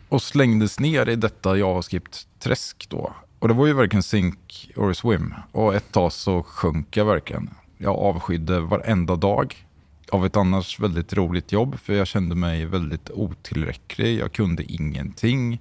Och 0.08 0.22
slängdes 0.22 0.80
ner 0.80 1.08
i 1.08 1.16
detta 1.16 1.56
JavaScript-träsk 1.56 2.86
då. 2.88 3.12
Och 3.38 3.48
det 3.48 3.54
var 3.54 3.66
ju 3.66 3.72
verkligen 3.72 4.02
sink 4.02 4.70
or 4.76 4.92
swim. 4.92 5.34
Och 5.52 5.74
ett 5.74 5.92
tag 5.92 6.12
så 6.12 6.42
sjönk 6.42 6.96
jag 6.96 7.04
verkligen. 7.04 7.50
Jag 7.78 7.96
avskydde 7.96 8.60
varenda 8.60 9.16
dag 9.16 9.66
av 10.12 10.26
ett 10.26 10.36
annars 10.36 10.80
väldigt 10.80 11.12
roligt 11.12 11.52
jobb. 11.52 11.78
För 11.78 11.92
jag 11.92 12.06
kände 12.06 12.34
mig 12.34 12.64
väldigt 12.64 13.10
otillräcklig. 13.10 14.18
Jag 14.18 14.32
kunde 14.32 14.72
ingenting. 14.72 15.60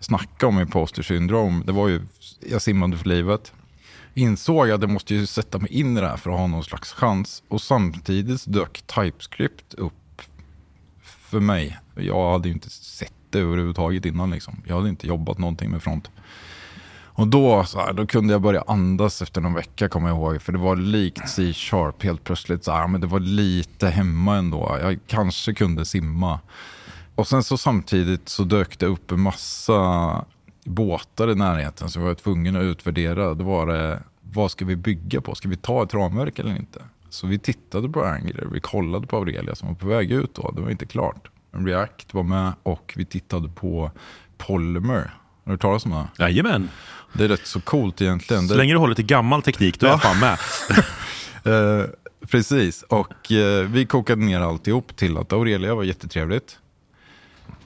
Snacka 0.00 0.46
om 0.46 0.60
imposter 0.60 1.02
syndrom. 1.02 1.62
Det 1.66 1.72
var 1.72 1.88
ju, 1.88 2.02
jag 2.50 2.62
simmade 2.62 2.96
för 2.96 3.08
livet. 3.08 3.52
Insåg 4.14 4.70
att 4.70 4.80
jag 4.80 4.90
måste 4.90 5.14
ju 5.14 5.26
sätta 5.26 5.58
mig 5.58 5.72
in 5.72 5.96
i 5.96 6.00
det 6.00 6.08
här 6.08 6.16
för 6.16 6.30
att 6.30 6.38
ha 6.38 6.46
någon 6.46 6.64
slags 6.64 6.92
chans. 6.92 7.42
Och 7.48 7.62
samtidigt 7.62 8.44
dök 8.46 8.82
TypeScript 8.86 9.74
upp 9.74 10.22
för 11.02 11.40
mig. 11.40 11.78
Jag 11.94 12.32
hade 12.32 12.48
ju 12.48 12.54
inte 12.54 12.70
sett 12.70 13.12
det 13.30 13.38
överhuvudtaget 13.38 14.04
innan. 14.04 14.30
Liksom. 14.30 14.62
Jag 14.66 14.76
hade 14.76 14.88
inte 14.88 15.06
jobbat 15.06 15.38
någonting 15.38 15.70
med 15.70 15.82
front. 15.82 16.10
Och 17.18 17.28
då, 17.28 17.64
så 17.64 17.80
här, 17.80 17.92
då 17.92 18.06
kunde 18.06 18.32
jag 18.32 18.42
börja 18.42 18.64
andas 18.66 19.22
efter 19.22 19.40
någon 19.40 19.54
vecka, 19.54 19.88
kommer 19.88 20.08
jag 20.08 20.16
ihåg. 20.16 20.42
För 20.42 20.52
det 20.52 20.58
var 20.58 20.76
likt 20.76 21.28
C-sharp 21.28 22.02
helt 22.02 22.24
plötsligt. 22.24 22.64
Så 22.64 22.72
här, 22.72 22.88
men 22.88 23.00
det 23.00 23.06
var 23.06 23.20
lite 23.20 23.88
hemma 23.88 24.36
ändå. 24.36 24.78
Jag 24.82 24.98
kanske 25.06 25.54
kunde 25.54 25.84
simma. 25.84 26.40
Och 27.14 27.28
sen 27.28 27.42
så 27.42 27.58
samtidigt 27.58 28.28
så 28.28 28.44
dök 28.44 28.78
det 28.78 28.86
upp 28.86 29.10
en 29.10 29.20
massa 29.20 30.24
båtar 30.64 31.30
i 31.30 31.34
närheten 31.34 31.88
som 31.88 32.02
vi 32.02 32.08
var 32.08 32.14
tvungna 32.14 32.58
att 32.58 32.64
utvärdera. 32.64 33.34
Då 33.34 33.44
var 33.44 33.66
det, 33.66 34.02
vad 34.20 34.50
ska 34.50 34.64
vi 34.64 34.76
bygga 34.76 35.20
på? 35.20 35.34
Ska 35.34 35.48
vi 35.48 35.56
ta 35.56 35.82
ett 35.82 35.94
ramverk 35.94 36.38
eller 36.38 36.56
inte? 36.56 36.82
Så 37.08 37.26
vi 37.26 37.38
tittade 37.38 37.88
på 37.88 38.04
Angler, 38.04 38.48
vi 38.52 38.60
kollade 38.60 39.06
på 39.06 39.16
Aurelia 39.16 39.54
som 39.54 39.68
var 39.68 39.74
på 39.74 39.86
väg 39.86 40.12
ut 40.12 40.34
då. 40.34 40.50
Det 40.50 40.60
var 40.60 40.70
inte 40.70 40.86
klart. 40.86 41.28
React 41.52 42.14
var 42.14 42.22
med 42.22 42.52
och 42.62 42.92
vi 42.96 43.04
tittade 43.04 43.48
på 43.48 43.90
Polymer. 44.38 45.14
Har 45.46 45.50
du 45.50 45.54
hört 45.54 45.60
talas 45.60 45.84
om 45.84 45.90
det? 45.90 46.24
Jajamän. 46.24 46.70
Det 47.12 47.24
är 47.24 47.28
rätt 47.28 47.46
så 47.46 47.60
coolt 47.60 48.02
egentligen. 48.02 48.48
Så 48.48 48.54
länge 48.54 48.72
du 48.72 48.78
håller 48.78 48.94
till 48.94 49.06
gammal 49.06 49.42
teknik, 49.42 49.80
då 49.80 49.86
är 49.86 49.90
jag 49.90 50.02
fan 50.02 50.20
med. 50.20 50.38
Eh, 51.46 51.84
precis, 52.30 52.82
och 52.82 53.32
eh, 53.32 53.66
vi 53.68 53.86
kokade 53.86 54.24
ner 54.24 54.40
alltihop 54.40 54.96
till 54.96 55.18
att 55.18 55.32
Aurelia 55.32 55.74
var 55.74 55.84
jättetrevligt. 55.84 56.58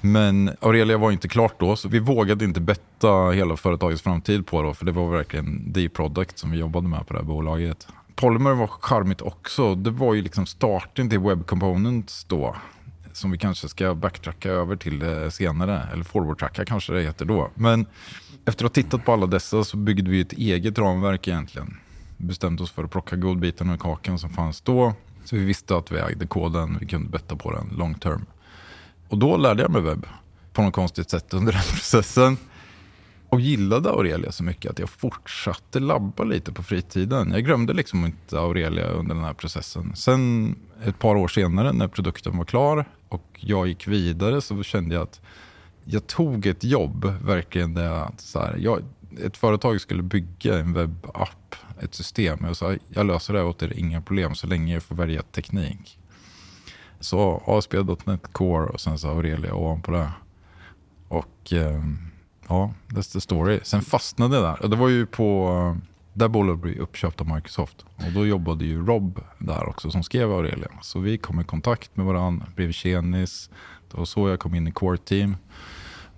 Men 0.01 0.57
Aurelia 0.61 0.99
var 0.99 1.11
inte 1.11 1.29
klart 1.29 1.61
då, 1.61 1.77
så 1.77 1.89
vi 1.89 1.99
vågade 1.99 2.45
inte 2.45 2.61
betta 2.61 3.31
hela 3.31 3.57
företagets 3.57 4.03
framtid 4.03 4.47
på 4.47 4.63
det, 4.63 4.75
för 4.75 4.87
det 4.87 4.93
var 4.93 5.11
verkligen 5.11 5.73
the 5.73 5.89
product 5.89 6.39
som 6.39 6.51
vi 6.51 6.59
jobbade 6.59 6.89
med 6.89 7.07
på 7.07 7.13
det 7.13 7.19
här 7.19 7.27
bolaget. 7.27 7.89
Polymer 8.15 8.55
var 8.55 8.67
charmigt 8.67 9.21
också. 9.21 9.75
Det 9.75 9.91
var 9.91 10.15
ju 10.15 10.23
liksom 10.23 10.47
starten 10.47 11.11
till 11.11 11.19
Web 11.21 11.47
Components 11.47 12.25
då, 12.25 12.57
som 13.21 13.31
vi 13.31 13.39
kanske 13.39 13.69
ska 13.69 13.95
backtracka 13.95 14.51
över 14.51 14.77
till 14.77 15.31
senare, 15.31 15.89
eller 15.93 16.05
forwardtracka 16.05 16.65
kanske 16.65 16.93
det 16.93 17.03
heter 17.03 17.25
då. 17.25 17.51
Men 17.55 17.87
efter 18.45 18.65
att 18.65 18.77
ha 18.77 18.83
tittat 18.83 19.05
på 19.05 19.13
alla 19.13 19.27
dessa 19.27 19.65
så 19.65 19.77
byggde 19.77 20.11
vi 20.11 20.21
ett 20.21 20.33
eget 20.33 20.79
ramverk 20.79 21.29
egentligen. 21.29 21.77
Bestämde 22.17 22.63
oss 22.63 22.71
för 22.71 22.85
att 22.85 22.91
plocka 22.91 23.17
godbitarna 23.17 23.73
ur 23.75 23.79
kakan 23.79 24.19
som 24.19 24.31
fanns 24.31 24.61
då. 24.61 24.95
Så 25.25 25.37
vi 25.37 25.45
visste 25.45 25.77
att 25.77 25.93
vi 25.93 25.99
ägde 25.99 26.27
koden, 26.27 26.77
vi 26.81 26.87
kunde 26.87 27.09
betta 27.09 27.37
på 27.37 27.53
den 27.53 27.69
long 27.79 27.95
term. 27.95 28.27
Och 29.09 29.19
då 29.19 29.37
lärde 29.37 29.63
jag 29.63 29.71
mig 29.71 29.83
webb 29.83 30.07
på 30.53 30.63
något 30.63 30.75
konstigt 30.75 31.11
sätt 31.11 31.35
under 31.35 31.53
den 31.53 31.63
processen. 31.71 32.37
Och 33.29 33.41
gillade 33.41 33.91
Aurelia 33.91 34.33
så 34.33 34.43
mycket 34.45 34.71
att 34.71 34.79
jag 34.79 34.91
fortsatte 34.91 35.81
labba 35.81 36.25
lite 36.25 36.53
på 36.53 36.63
fritiden. 36.63 37.31
Jag 37.31 37.45
glömde 37.45 37.73
liksom 37.73 38.05
inte 38.05 38.41
Aurelia 38.41 38.87
under 38.87 39.15
den 39.15 39.25
här 39.25 39.35
processen. 39.35 39.93
Sen 39.97 40.55
ett 40.85 40.99
par 40.99 41.17
år 41.17 41.29
senare 41.29 41.73
när 41.73 41.89
produkten 41.89 42.39
var 42.39 42.45
klar 42.45 42.85
och 43.11 43.25
jag 43.41 43.69
gick 43.69 43.89
vidare 43.89 44.41
så 44.41 44.63
kände 44.63 44.95
jag 44.95 45.03
att 45.03 45.21
jag 45.85 46.07
tog 46.07 46.47
ett 46.47 46.65
jobb, 46.65 47.05
verkligen 47.25 47.75
där 47.75 47.85
jag, 47.85 48.13
så 48.17 48.39
här, 48.39 48.57
jag, 48.57 48.83
ett 49.25 49.37
företag 49.37 49.81
skulle 49.81 50.03
bygga 50.03 50.59
en 50.59 50.73
webbapp, 50.73 51.55
ett 51.81 51.95
system. 51.95 52.39
Jag 52.43 52.57
sa, 52.57 52.77
jag 52.89 53.07
löser 53.07 53.35
det 53.35 53.43
åt 53.43 53.63
er, 53.63 53.73
inga 53.79 54.01
problem, 54.01 54.35
så 54.35 54.47
länge 54.47 54.75
jag 54.75 54.83
får 54.83 54.95
välja 54.95 55.23
teknik. 55.23 55.99
Så 57.01 57.43
ASP.NET 57.47 58.33
Core 58.33 58.67
och 58.67 58.81
sen 58.81 58.99
så 58.99 59.09
Aurelia 59.09 59.55
ovanpå 59.55 59.93
det. 59.93 60.11
Och 61.09 61.53
eh, 61.53 61.83
ja, 62.49 62.75
that's 62.89 63.13
the 63.13 63.21
story. 63.21 63.61
Sen 63.63 63.83
fastnade 63.83 64.37
jag 64.37 64.45
där. 64.45 64.69
Det 64.69 64.77
var 64.77 64.89
ju 64.89 65.07
på, 65.07 65.77
där 66.13 66.29
bolaget 66.29 66.63
blev 66.63 66.79
uppköpt 66.79 67.21
av 67.21 67.29
Microsoft. 67.35 67.85
Och 67.97 68.13
då 68.15 68.27
jobbade 68.27 68.65
ju 68.65 68.87
Rob 68.87 69.21
där 69.39 69.69
också 69.69 69.91
som 69.91 70.03
skrev 70.03 70.33
Aurelia. 70.33 70.69
Så 70.83 70.99
vi 70.99 71.19
kom 71.19 71.41
i 71.41 71.45
kontakt 71.45 71.97
med 71.97 72.07
varandra, 72.07 72.47
blev 72.55 72.73
tjenis. 72.73 73.51
Det 73.91 73.97
var 73.97 74.05
så 74.05 74.29
jag 74.29 74.41
kom 74.41 74.55
in 74.55 74.69
i 74.69 74.73
Core 74.73 74.99
Team. 74.99 75.37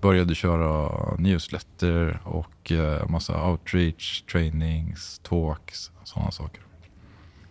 Började 0.00 0.34
köra 0.34 0.90
newsletter 1.18 2.20
och 2.24 2.72
eh, 2.72 3.08
massa 3.08 3.48
outreach, 3.48 4.22
trainings, 4.22 5.18
talks, 5.18 5.90
sådana 6.04 6.30
saker. 6.30 6.62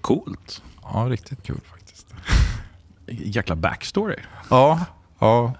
Coolt. 0.01 0.63
Ja, 0.81 1.07
riktigt 1.10 1.43
kul 1.43 1.62
faktiskt. 1.71 2.13
Jäkla 3.07 3.55
backstory. 3.55 4.15
Ja, 4.50 4.86
ja. 5.19 5.53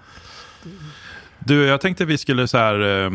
Du, 1.38 1.64
jag 1.64 1.80
tänkte 1.80 2.04
vi 2.04 2.18
skulle 2.18 2.48
så 2.48 2.58
här, 2.58 3.04
eh, 3.04 3.10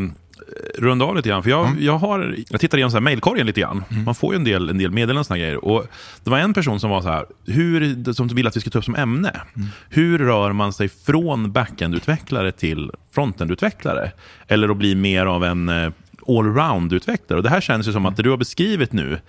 runda 0.77 1.05
av 1.05 1.15
lite 1.15 1.29
grann. 1.29 1.43
För 1.43 1.49
jag, 1.49 1.67
Mm. 1.67 1.83
jag, 1.83 1.97
har, 1.97 2.35
jag 2.49 2.59
tittade 2.61 2.79
igenom 2.79 2.91
så 2.91 2.97
här 2.97 3.01
mailkorgen 3.01 3.45
lite 3.47 3.61
grann. 3.61 3.83
Man 4.05 4.15
får 4.15 4.33
ju 4.33 4.35
en 4.35 4.43
del, 4.43 4.69
en 4.69 4.77
del 4.77 4.91
meddelanden 4.91 5.19
och 5.19 5.25
såna 5.25 5.37
grejer. 5.37 5.65
Och 5.65 5.87
det 6.23 6.29
var 6.29 6.37
en 6.39 6.53
person 6.53 6.79
som 6.79 6.89
var 6.89 7.01
så 7.01 7.07
här, 7.07 7.25
hur, 7.45 8.13
som 8.13 8.27
ville 8.27 8.49
att 8.49 8.55
vi 8.55 8.59
skulle 8.59 8.71
ta 8.71 8.79
upp 8.79 8.85
som 8.85 8.95
ämne. 8.95 9.41
Mm. 9.55 9.67
Hur 9.89 10.17
rör 10.17 10.53
man 10.53 10.73
sig 10.73 10.89
från 10.89 11.51
backend-utvecklare 11.51 12.51
till 12.51 12.91
frontend-utvecklare? 13.15 14.11
Eller 14.47 14.69
att 14.69 14.77
bli 14.77 14.95
mer 14.95 15.25
av 15.25 15.43
en 15.43 15.69
eh, 15.69 15.91
allround-utvecklare. 16.27 17.37
Och 17.37 17.43
det 17.43 17.49
här 17.49 17.61
känns 17.61 17.87
ju 17.87 17.91
som 17.91 18.05
att 18.05 18.17
det 18.17 18.23
du 18.23 18.29
har 18.29 18.37
beskrivit 18.37 18.93
nu, 18.93 19.19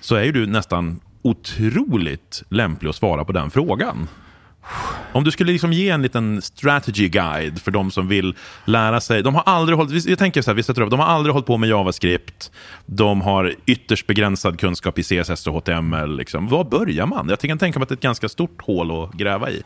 så 0.00 0.14
är 0.14 0.22
ju 0.24 0.32
du 0.32 0.46
nästan 0.46 1.00
otroligt 1.22 2.42
lämplig 2.48 2.88
att 2.88 2.96
svara 2.96 3.24
på 3.24 3.32
den 3.32 3.50
frågan. 3.50 4.08
Om 5.12 5.24
du 5.24 5.30
skulle 5.30 5.52
liksom 5.52 5.72
ge 5.72 5.88
en 5.88 6.02
liten 6.02 6.42
strategy 6.42 7.08
guide 7.08 7.60
för 7.60 7.70
de 7.70 7.90
som 7.90 8.08
vill 8.08 8.34
lära 8.64 9.00
sig. 9.00 9.22
De 9.22 9.34
har 9.34 9.42
aldrig 9.46 9.78
hållit, 9.78 10.04
jag 10.04 10.18
tänker 10.18 10.42
så 10.42 10.50
här, 10.50 10.56
vi 10.56 10.62
sätter 10.62 10.82
upp, 10.82 10.90
de 10.90 11.00
har 11.00 11.06
aldrig 11.06 11.32
hållit 11.32 11.46
på 11.46 11.56
med 11.56 11.68
JavaScript. 11.68 12.52
De 12.86 13.20
har 13.20 13.54
ytterst 13.66 14.06
begränsad 14.06 14.60
kunskap 14.60 14.98
i 14.98 15.02
CSS 15.02 15.46
och 15.46 15.54
HTML. 15.54 16.16
Liksom. 16.16 16.48
Var 16.48 16.64
börjar 16.64 17.06
man? 17.06 17.28
Jag 17.28 17.40
kan 17.40 17.58
tänka 17.58 17.78
mig 17.78 17.82
att 17.82 17.88
det 17.88 17.92
är 17.92 17.96
ett 17.96 18.02
ganska 18.02 18.28
stort 18.28 18.62
hål 18.62 19.04
att 19.04 19.12
gräva 19.12 19.50
i. 19.50 19.62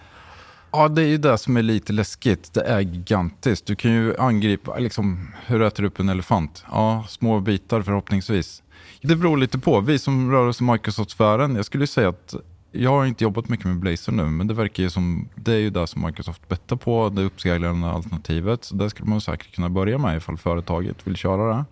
Ja, 0.73 0.89
det 0.89 1.03
är 1.03 1.07
ju 1.07 1.19
det 1.19 1.39
som 1.39 1.57
är 1.57 1.63
lite 1.63 1.93
läskigt. 1.93 2.55
Det 2.55 2.63
är 2.65 2.81
gigantiskt. 2.81 3.67
Du 3.67 3.77
kan 3.77 3.93
ju 3.93 4.17
angripa, 4.17 4.79
liksom, 4.79 5.33
hur 5.47 5.63
äter 5.63 5.83
du 5.83 5.89
upp 5.89 6.01
en 6.01 6.09
elefant? 6.09 6.65
Ja, 6.71 7.05
små 7.09 7.41
bitar 7.41 7.83
förhoppningsvis. 7.83 8.63
Det 9.03 9.17
beror 9.17 9.37
lite 9.37 9.59
på. 9.59 9.81
Vi 9.81 9.99
som 9.99 10.33
rör 10.33 10.47
oss 10.47 10.61
i 10.61 10.65
Microsoft-sfären, 10.65 11.57
jag 11.57 11.65
skulle 11.65 11.87
säga 11.87 12.09
att 12.09 12.35
jag 12.73 12.91
har 12.91 13.07
inte 13.07 13.25
jobbat 13.25 13.49
mycket 13.49 13.67
med 13.67 13.77
Blazor 13.77 14.13
nu, 14.13 14.25
men 14.25 14.47
det 14.47 14.55
verkar 14.55 14.83
ju 14.83 14.91
som, 14.91 15.29
det 15.35 15.53
är 15.53 15.59
ju 15.59 15.71
det 15.71 15.87
som 15.87 16.07
Microsoft 16.07 16.49
bettar 16.49 16.77
på, 16.77 17.09
det 17.09 17.23
uppskalande 17.23 17.89
alternativet. 17.89 18.65
Så 18.65 18.75
det 18.75 18.91
skulle 18.91 19.11
man 19.11 19.21
säkert 19.21 19.55
kunna 19.55 19.69
börja 19.69 19.99
med 19.99 20.17
ifall 20.17 20.37
företaget 20.37 21.07
vill 21.07 21.17
köra 21.17 21.57
det. 21.57 21.65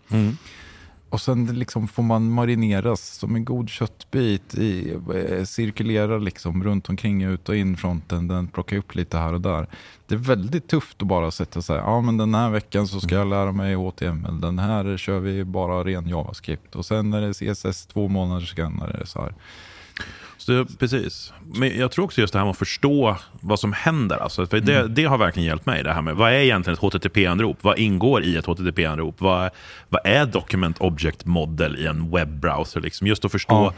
Och 1.10 1.20
sen 1.20 1.46
liksom 1.46 1.88
får 1.88 2.02
man 2.02 2.30
marineras 2.30 3.00
som 3.06 3.34
en 3.34 3.44
god 3.44 3.68
köttbit, 3.68 4.54
i, 4.54 4.96
eh, 5.14 5.44
cirkulera 5.44 6.18
liksom 6.18 6.64
runt 6.64 6.88
omkring, 6.88 7.22
ut 7.22 7.48
och 7.48 7.56
in 7.56 7.76
fronten, 7.76 8.28
den 8.28 8.48
plocka 8.48 8.78
upp 8.78 8.94
lite 8.94 9.18
här 9.18 9.32
och 9.32 9.40
där. 9.40 9.66
Det 10.06 10.14
är 10.14 10.18
väldigt 10.18 10.68
tufft 10.68 11.02
att 11.02 11.08
bara 11.08 11.30
sätta 11.30 11.62
sig, 11.62 11.76
ja 11.76 12.00
men 12.00 12.16
den 12.16 12.34
här 12.34 12.50
veckan 12.50 12.88
så 12.88 13.00
ska 13.00 13.14
jag 13.14 13.26
lära 13.26 13.52
mig 13.52 13.74
HTML, 13.74 14.40
den 14.40 14.58
här 14.58 14.96
kör 14.96 15.18
vi 15.18 15.44
bara 15.44 15.84
ren 15.84 16.08
JavaScript 16.08 16.76
och 16.76 16.86
sen 16.86 17.12
är 17.12 17.20
det 17.20 17.54
CSS 17.54 17.86
två 17.86 18.08
månader 18.08 18.46
senare. 18.46 19.06
Så 19.06 19.20
här. 19.20 19.34
Så, 20.36 20.52
det- 20.52 20.78
precis. 20.78 21.32
Men 21.54 21.78
jag 21.78 21.90
tror 21.90 22.04
också 22.04 22.20
just 22.20 22.32
det 22.32 22.38
här 22.38 22.46
med 22.46 22.50
att 22.50 22.58
förstå 22.58 23.16
vad 23.40 23.60
som 23.60 23.72
händer. 23.72 24.16
Alltså, 24.16 24.46
för 24.46 24.60
det, 24.60 24.88
det 24.88 25.04
har 25.04 25.18
verkligen 25.18 25.46
hjälpt 25.48 25.66
mig. 25.66 25.82
Det 25.82 25.92
här 25.92 26.02
med 26.02 26.16
vad 26.16 26.30
är 26.32 26.34
egentligen 26.38 26.74
ett 26.74 26.80
HTTP-anrop? 26.94 27.58
Vad 27.60 27.78
ingår 27.78 28.22
i 28.22 28.36
ett 28.36 28.46
HTTP-anrop? 28.46 29.20
Vad, 29.20 29.50
vad 29.88 30.00
är 30.04 30.26
Document 30.26 30.78
Object 30.78 31.24
Model 31.24 31.76
i 31.76 31.86
en 31.86 32.10
webbrowser? 32.10 32.80
Liksom? 32.80 33.06
Just 33.06 33.24
att 33.24 33.32
förstå 33.32 33.54
Ja. 33.54 33.74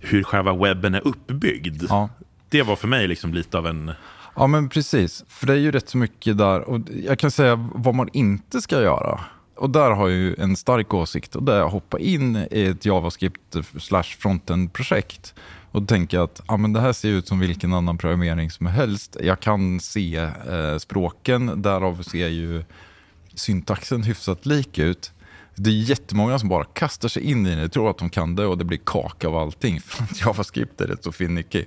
hur 0.00 0.22
själva 0.22 0.52
webben 0.54 0.94
är 0.94 1.06
uppbyggd. 1.06 1.82
Ja. 1.88 2.08
Det 2.48 2.62
var 2.62 2.76
för 2.76 2.88
mig 2.88 3.08
liksom 3.08 3.34
lite 3.34 3.58
av 3.58 3.66
en... 3.66 3.92
Ja 4.36 4.46
men 4.46 4.68
precis, 4.68 5.24
för 5.28 5.46
det 5.46 5.52
är 5.52 5.56
ju 5.56 5.70
rätt 5.70 5.88
så 5.88 5.96
mycket 5.98 6.38
där. 6.38 6.60
Och 6.60 6.80
jag 7.06 7.18
kan 7.18 7.30
säga 7.30 7.70
vad 7.74 7.94
man 7.94 8.08
inte 8.12 8.60
ska 8.60 8.82
göra. 8.82 9.20
Och 9.56 9.70
där 9.70 9.90
har 9.90 10.08
jag 10.08 10.18
ju 10.18 10.34
en 10.38 10.56
stark 10.56 10.94
åsikt 10.94 11.36
och 11.36 11.42
det 11.42 11.54
är 11.54 11.60
att 11.60 11.72
hoppa 11.72 11.98
in 11.98 12.36
i 12.50 12.62
ett 12.64 12.84
JavaScript 12.86 13.56
slash 13.80 14.02
fronten-projekt 14.02 15.34
och 15.72 15.82
jag 16.10 16.24
att 16.24 16.40
ja, 16.48 16.56
men 16.56 16.72
det 16.72 16.80
här 16.80 16.92
ser 16.92 17.08
ut 17.08 17.28
som 17.28 17.40
vilken 17.40 17.72
annan 17.72 17.98
programmering 17.98 18.50
som 18.50 18.66
helst. 18.66 19.16
Jag 19.20 19.40
kan 19.40 19.80
se 19.80 20.16
eh, 20.16 20.78
språken, 20.78 21.62
därav 21.62 22.02
ser 22.02 22.28
ju 22.28 22.64
syntaxen 23.34 24.02
hyfsat 24.02 24.46
lik 24.46 24.78
ut. 24.78 25.12
Det 25.54 25.70
är 25.70 25.74
jättemånga 25.74 26.38
som 26.38 26.48
bara 26.48 26.64
kastar 26.64 27.08
sig 27.08 27.22
in 27.22 27.46
i 27.46 27.56
det, 27.56 27.68
tror 27.68 27.90
att 27.90 27.98
de 27.98 28.10
kan 28.10 28.36
det 28.36 28.46
och 28.46 28.58
det 28.58 28.64
blir 28.64 28.80
kaka 28.84 29.28
av 29.28 29.36
allting. 29.36 29.80
För 29.84 30.04
att 30.04 30.20
JavaScript 30.20 30.80
är 30.80 30.86
rätt 30.86 31.04
så 31.04 31.12
finicky. 31.12 31.64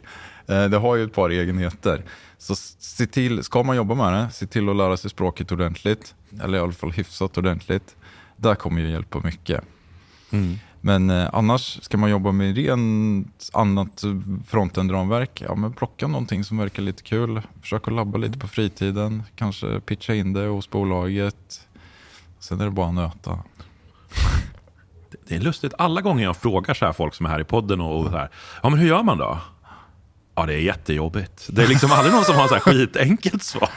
Eh, 0.48 0.66
Det 0.66 0.78
har 0.78 0.96
ju 0.96 1.04
ett 1.04 1.14
par 1.14 1.30
egenheter. 1.30 2.04
Så 2.38 2.56
se 2.56 3.08
till, 3.08 3.44
ska 3.44 3.64
man 3.64 3.76
jobba 3.76 3.96
med 3.96 4.14
det, 4.14 4.30
se 4.34 4.48
till 4.48 4.70
att 4.70 4.76
lära 4.76 4.98
sig 4.98 5.10
språket 5.10 5.52
ordentligt. 5.52 6.16
Eller 6.44 6.58
i 6.58 6.62
alla 6.62 6.72
fall 6.72 6.92
hyfsat 6.92 7.38
ordentligt. 7.38 7.96
Där 8.38 8.56
kommer 8.56 8.82
ju 8.82 8.92
hjälpa 8.92 9.20
mycket. 9.20 9.64
Mm. 10.32 10.56
Men 10.86 11.10
eh, 11.10 11.30
annars 11.34 11.84
ska 11.84 11.98
man 11.98 12.10
jobba 12.10 12.32
med 12.32 12.56
rent 12.56 13.50
annat 13.54 14.04
frontend-ramverk. 14.48 15.42
Ja, 15.42 15.56
men 15.56 15.74
plocka 15.74 16.08
någonting 16.08 16.44
som 16.44 16.58
verkar 16.58 16.84
lite 16.84 17.04
kul. 17.04 17.42
Försök 17.62 17.88
att 17.88 17.94
labba 17.94 18.18
lite 18.18 18.40
på 18.40 18.48
fritiden. 18.48 19.24
Kanske 19.36 19.80
pitcha 19.80 20.14
in 20.14 20.34
det 20.34 20.46
hos 20.46 20.70
bolaget. 20.70 21.68
Sen 22.40 22.62
är 22.62 22.66
det 22.66 22.72
bara 22.72 22.88
att 22.88 22.94
nöta. 22.94 23.40
Det 25.28 25.36
är 25.36 25.40
lustigt, 25.40 25.74
alla 25.78 26.02
gånger 26.02 26.24
jag 26.24 26.38
frågar 26.38 26.74
så 26.74 26.86
här 26.86 26.94
folk 26.94 27.14
som 27.14 27.26
är 27.26 27.30
här 27.30 27.42
i 27.42 27.44
podden 27.44 27.82
och, 27.82 28.00
och 28.00 28.06
så 28.06 28.18
här, 28.18 28.30
ja 28.64 28.70
men 28.70 28.80
hur 28.80 28.88
gör 28.88 29.04
man 29.04 29.18
då? 29.18 29.40
Ja, 30.36 30.46
det 30.46 30.54
är 30.54 30.60
jättejobbigt. 30.60 31.48
Det 31.50 31.64
är 31.64 31.68
liksom 31.68 31.92
aldrig 31.92 32.14
någon 32.14 32.26
som 32.26 32.36
har 32.36 32.48
så 32.48 32.54
här 32.54 32.62
skitenkelt 32.62 33.44
svar. 33.44 33.70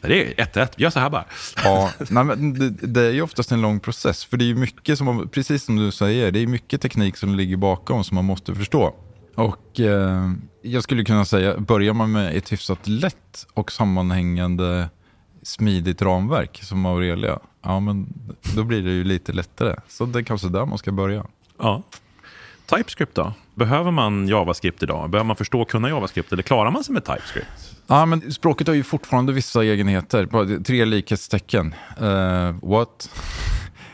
Det 0.00 0.40
är 0.40 0.46
1-1, 0.46 0.68
gör 0.76 0.90
så 0.90 1.00
här 1.00 1.10
bara. 1.10 1.24
Ja, 1.64 1.90
nej, 2.10 2.24
men 2.24 2.54
det, 2.54 2.70
det 2.70 3.02
är 3.02 3.10
ju 3.10 3.22
oftast 3.22 3.52
en 3.52 3.60
lång 3.60 3.80
process. 3.80 4.24
För 4.24 4.36
det 4.36 4.44
är 4.44 4.46
ju 4.46 4.54
mycket 4.54 4.98
som, 4.98 5.28
precis 5.28 5.64
som 5.64 5.76
du 5.76 5.92
säger, 5.92 6.32
det 6.32 6.38
är 6.38 6.46
mycket 6.46 6.80
teknik 6.80 7.16
som 7.16 7.34
ligger 7.34 7.56
bakom 7.56 8.04
som 8.04 8.14
man 8.14 8.24
måste 8.24 8.54
förstå. 8.54 8.94
Och 9.34 9.80
eh, 9.80 10.30
jag 10.62 10.82
skulle 10.82 11.04
kunna 11.04 11.24
säga, 11.24 11.58
börjar 11.58 11.92
man 11.92 12.12
med 12.12 12.36
ett 12.36 12.52
hyfsat 12.52 12.88
lätt 12.88 13.46
och 13.54 13.72
sammanhängande 13.72 14.88
smidigt 15.42 16.02
ramverk 16.02 16.60
som 16.62 16.86
Aurelia, 16.86 17.38
ja 17.62 17.80
men 17.80 18.06
då 18.56 18.64
blir 18.64 18.82
det 18.82 18.90
ju 18.90 19.04
lite 19.04 19.32
lättare. 19.32 19.76
Så 19.88 20.06
det 20.06 20.18
är 20.18 20.22
kanske 20.22 20.48
där 20.48 20.66
man 20.66 20.78
ska 20.78 20.92
börja. 20.92 21.26
Ja. 21.58 21.82
TypeScript 22.66 23.14
då? 23.14 23.32
Behöver 23.54 23.90
man 23.90 24.28
JavaScript 24.28 24.82
idag? 24.82 25.10
Behöver 25.10 25.26
man 25.26 25.36
förstå 25.36 25.60
och 25.60 25.70
kunna 25.70 25.88
JavaScript 25.88 26.32
eller 26.32 26.42
klarar 26.42 26.70
man 26.70 26.84
sig 26.84 26.92
med 26.92 27.04
TypeScript? 27.04 27.74
Ja, 27.86 28.06
men 28.06 28.32
språket 28.32 28.66
har 28.66 28.74
ju 28.74 28.82
fortfarande 28.82 29.32
vissa 29.32 29.64
egenheter. 29.64 30.62
Tre 30.62 30.84
likhetstecken. 30.84 31.74
Uh, 32.02 32.54
what? 32.62 33.10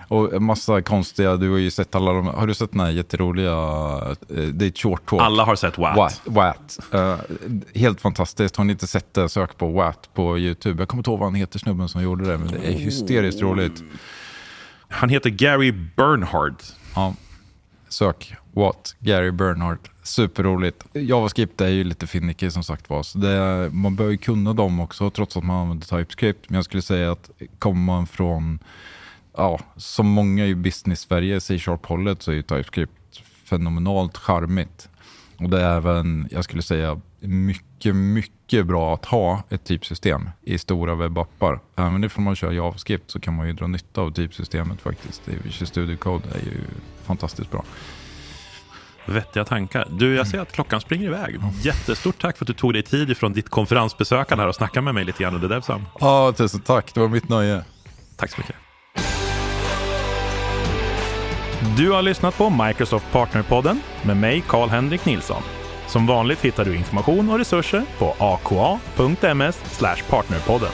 Och 0.09 0.35
en 0.35 0.45
massa 0.45 0.83
konstiga, 0.83 1.37
du 1.37 1.51
har 1.51 1.59
ju 1.59 1.71
sett 1.71 1.95
alla 1.95 2.13
de, 2.13 2.27
har 2.27 2.47
du 2.47 2.55
sett 2.55 2.71
den 2.73 2.81
här 2.81 2.91
jätteroliga, 2.91 3.53
eh, 4.29 4.45
det 4.45 4.67
är 4.67 4.73
short 4.73 5.09
talk. 5.09 5.23
Alla 5.23 5.45
har 5.45 5.57
sett 5.57 5.79
WAT. 5.79 5.97
WAT. 5.97 6.23
WAT. 6.25 6.79
Uh, 6.95 7.17
helt 7.75 8.01
fantastiskt, 8.01 8.57
har 8.57 8.65
ni 8.65 8.73
inte 8.73 8.87
sett 8.87 9.15
det, 9.15 9.29
sök 9.29 9.59
på 9.59 9.71
WAT 9.73 10.11
på 10.15 10.39
YouTube. 10.39 10.83
Jag 10.83 10.89
kommer 10.89 11.01
inte 11.01 11.11
ihåg 11.11 11.19
vad 11.19 11.27
han 11.27 11.35
heter, 11.35 11.59
snubben 11.59 11.89
som 11.89 12.03
gjorde 12.03 12.25
det, 12.25 12.39
men 12.39 12.49
det 12.49 12.69
är 12.69 12.79
hysteriskt 12.79 13.43
roligt. 13.43 13.83
Han 14.89 15.09
heter 15.09 15.31
Gary 15.31 15.73
Bernhard. 15.97 16.55
Ja, 16.95 17.15
sök 17.93 18.35
What? 18.53 18.97
Gary 18.99 19.31
Bernhardt. 19.31 19.91
Superroligt. 20.03 20.85
JavaScript 20.93 21.61
är 21.61 21.69
ju 21.69 21.85
lite 21.85 22.07
finicky 22.07 22.51
som 22.51 22.65
sagt 22.65 22.91
var. 22.91 23.03
Så 23.03 23.19
det, 23.19 23.71
man 23.73 23.97
bör 23.97 24.09
ju 24.09 24.17
kunna 24.17 24.53
dem 24.53 24.81
också 24.81 25.11
trots 25.11 25.37
att 25.37 25.45
man 25.45 25.57
använder 25.57 25.87
TypeScript. 25.87 26.51
Men 26.51 26.55
jag 26.55 26.65
skulle 26.65 26.83
säga 26.83 27.13
att 27.13 27.31
kommer 27.59 27.81
man 27.81 28.07
från 28.07 28.59
ja, 29.37 29.61
som 29.77 30.07
många 30.07 30.47
i 30.47 30.55
business-Sverige, 30.55 31.41
C-sharp-hållet, 31.41 32.23
så 32.23 32.31
är 32.31 32.35
ju 32.35 32.43
TypeScript 32.43 33.23
fenomenalt 33.45 34.17
charmigt. 34.17 34.89
Och 35.39 35.51
det 35.51 35.61
är 35.61 35.77
även, 35.77 36.29
jag 36.31 36.45
skulle 36.45 36.63
säga, 36.63 37.01
mycket, 37.21 37.97
mycket 37.97 38.67
bra 38.67 38.95
att 38.95 39.05
ha 39.05 39.43
ett 39.49 39.65
typsystem 39.65 40.31
i 40.43 40.59
stora 40.59 40.95
webbappar. 40.95 41.61
Även 41.77 42.05
ifall 42.05 42.25
man 42.25 42.37
kör 42.37 42.53
JavaScript 42.53 43.11
så 43.11 43.21
kan 43.21 43.37
man 43.37 43.47
ju 43.47 43.53
dra 43.53 43.67
nytta 43.67 44.01
av 44.01 44.11
typsystemet 44.13 44.81
faktiskt. 44.81 45.23
Visual 45.29 45.67
Studio 45.67 45.97
Code 45.97 46.25
är 46.35 46.39
ju 46.39 46.61
fantastiskt 47.05 47.51
bra. 47.51 47.65
Vettiga 49.07 49.45
tankar. 49.45 49.89
Du, 49.91 50.15
jag 50.15 50.29
ser 50.29 50.41
att 50.41 50.53
klockan 50.53 50.81
springer 50.81 51.07
iväg. 51.07 51.41
Jättestort 51.63 52.21
tack 52.21 52.37
för 52.37 52.45
att 52.45 52.47
du 52.47 52.53
tog 52.53 52.73
dig 52.73 52.83
tid 52.83 53.11
ifrån 53.11 53.33
ditt 53.33 53.49
konferensbesökande 53.49 54.43
här 54.43 54.49
och 54.49 54.55
snackade 54.55 54.85
med 54.85 54.95
mig 54.95 55.05
lite 55.05 55.23
grann 55.23 55.35
under 55.35 55.49
Devsam. 55.49 55.85
Ja, 56.01 56.33
tusen 56.33 56.61
tack. 56.61 56.95
Det 56.95 57.01
var 57.01 57.09
mitt 57.09 57.29
nöje. 57.29 57.65
Tack 58.17 58.31
så 58.31 58.41
mycket. 58.41 58.57
Du 61.77 61.91
har 61.91 62.03
lyssnat 62.03 62.39
på 62.39 62.51
Microsoft 62.51 63.13
Partnerpodden 63.13 63.81
med 64.03 64.17
mig, 64.17 64.45
Karl-Henrik 64.49 65.05
Nilsson. 65.05 65.43
Som 65.91 66.07
vanligt 66.07 66.41
hittar 66.41 66.65
du 66.65 66.77
information 66.77 67.31
och 67.31 67.39
resurser 67.39 67.83
på 67.99 68.15
aka.ms 68.19 69.57
partnerpodden. 70.11 70.73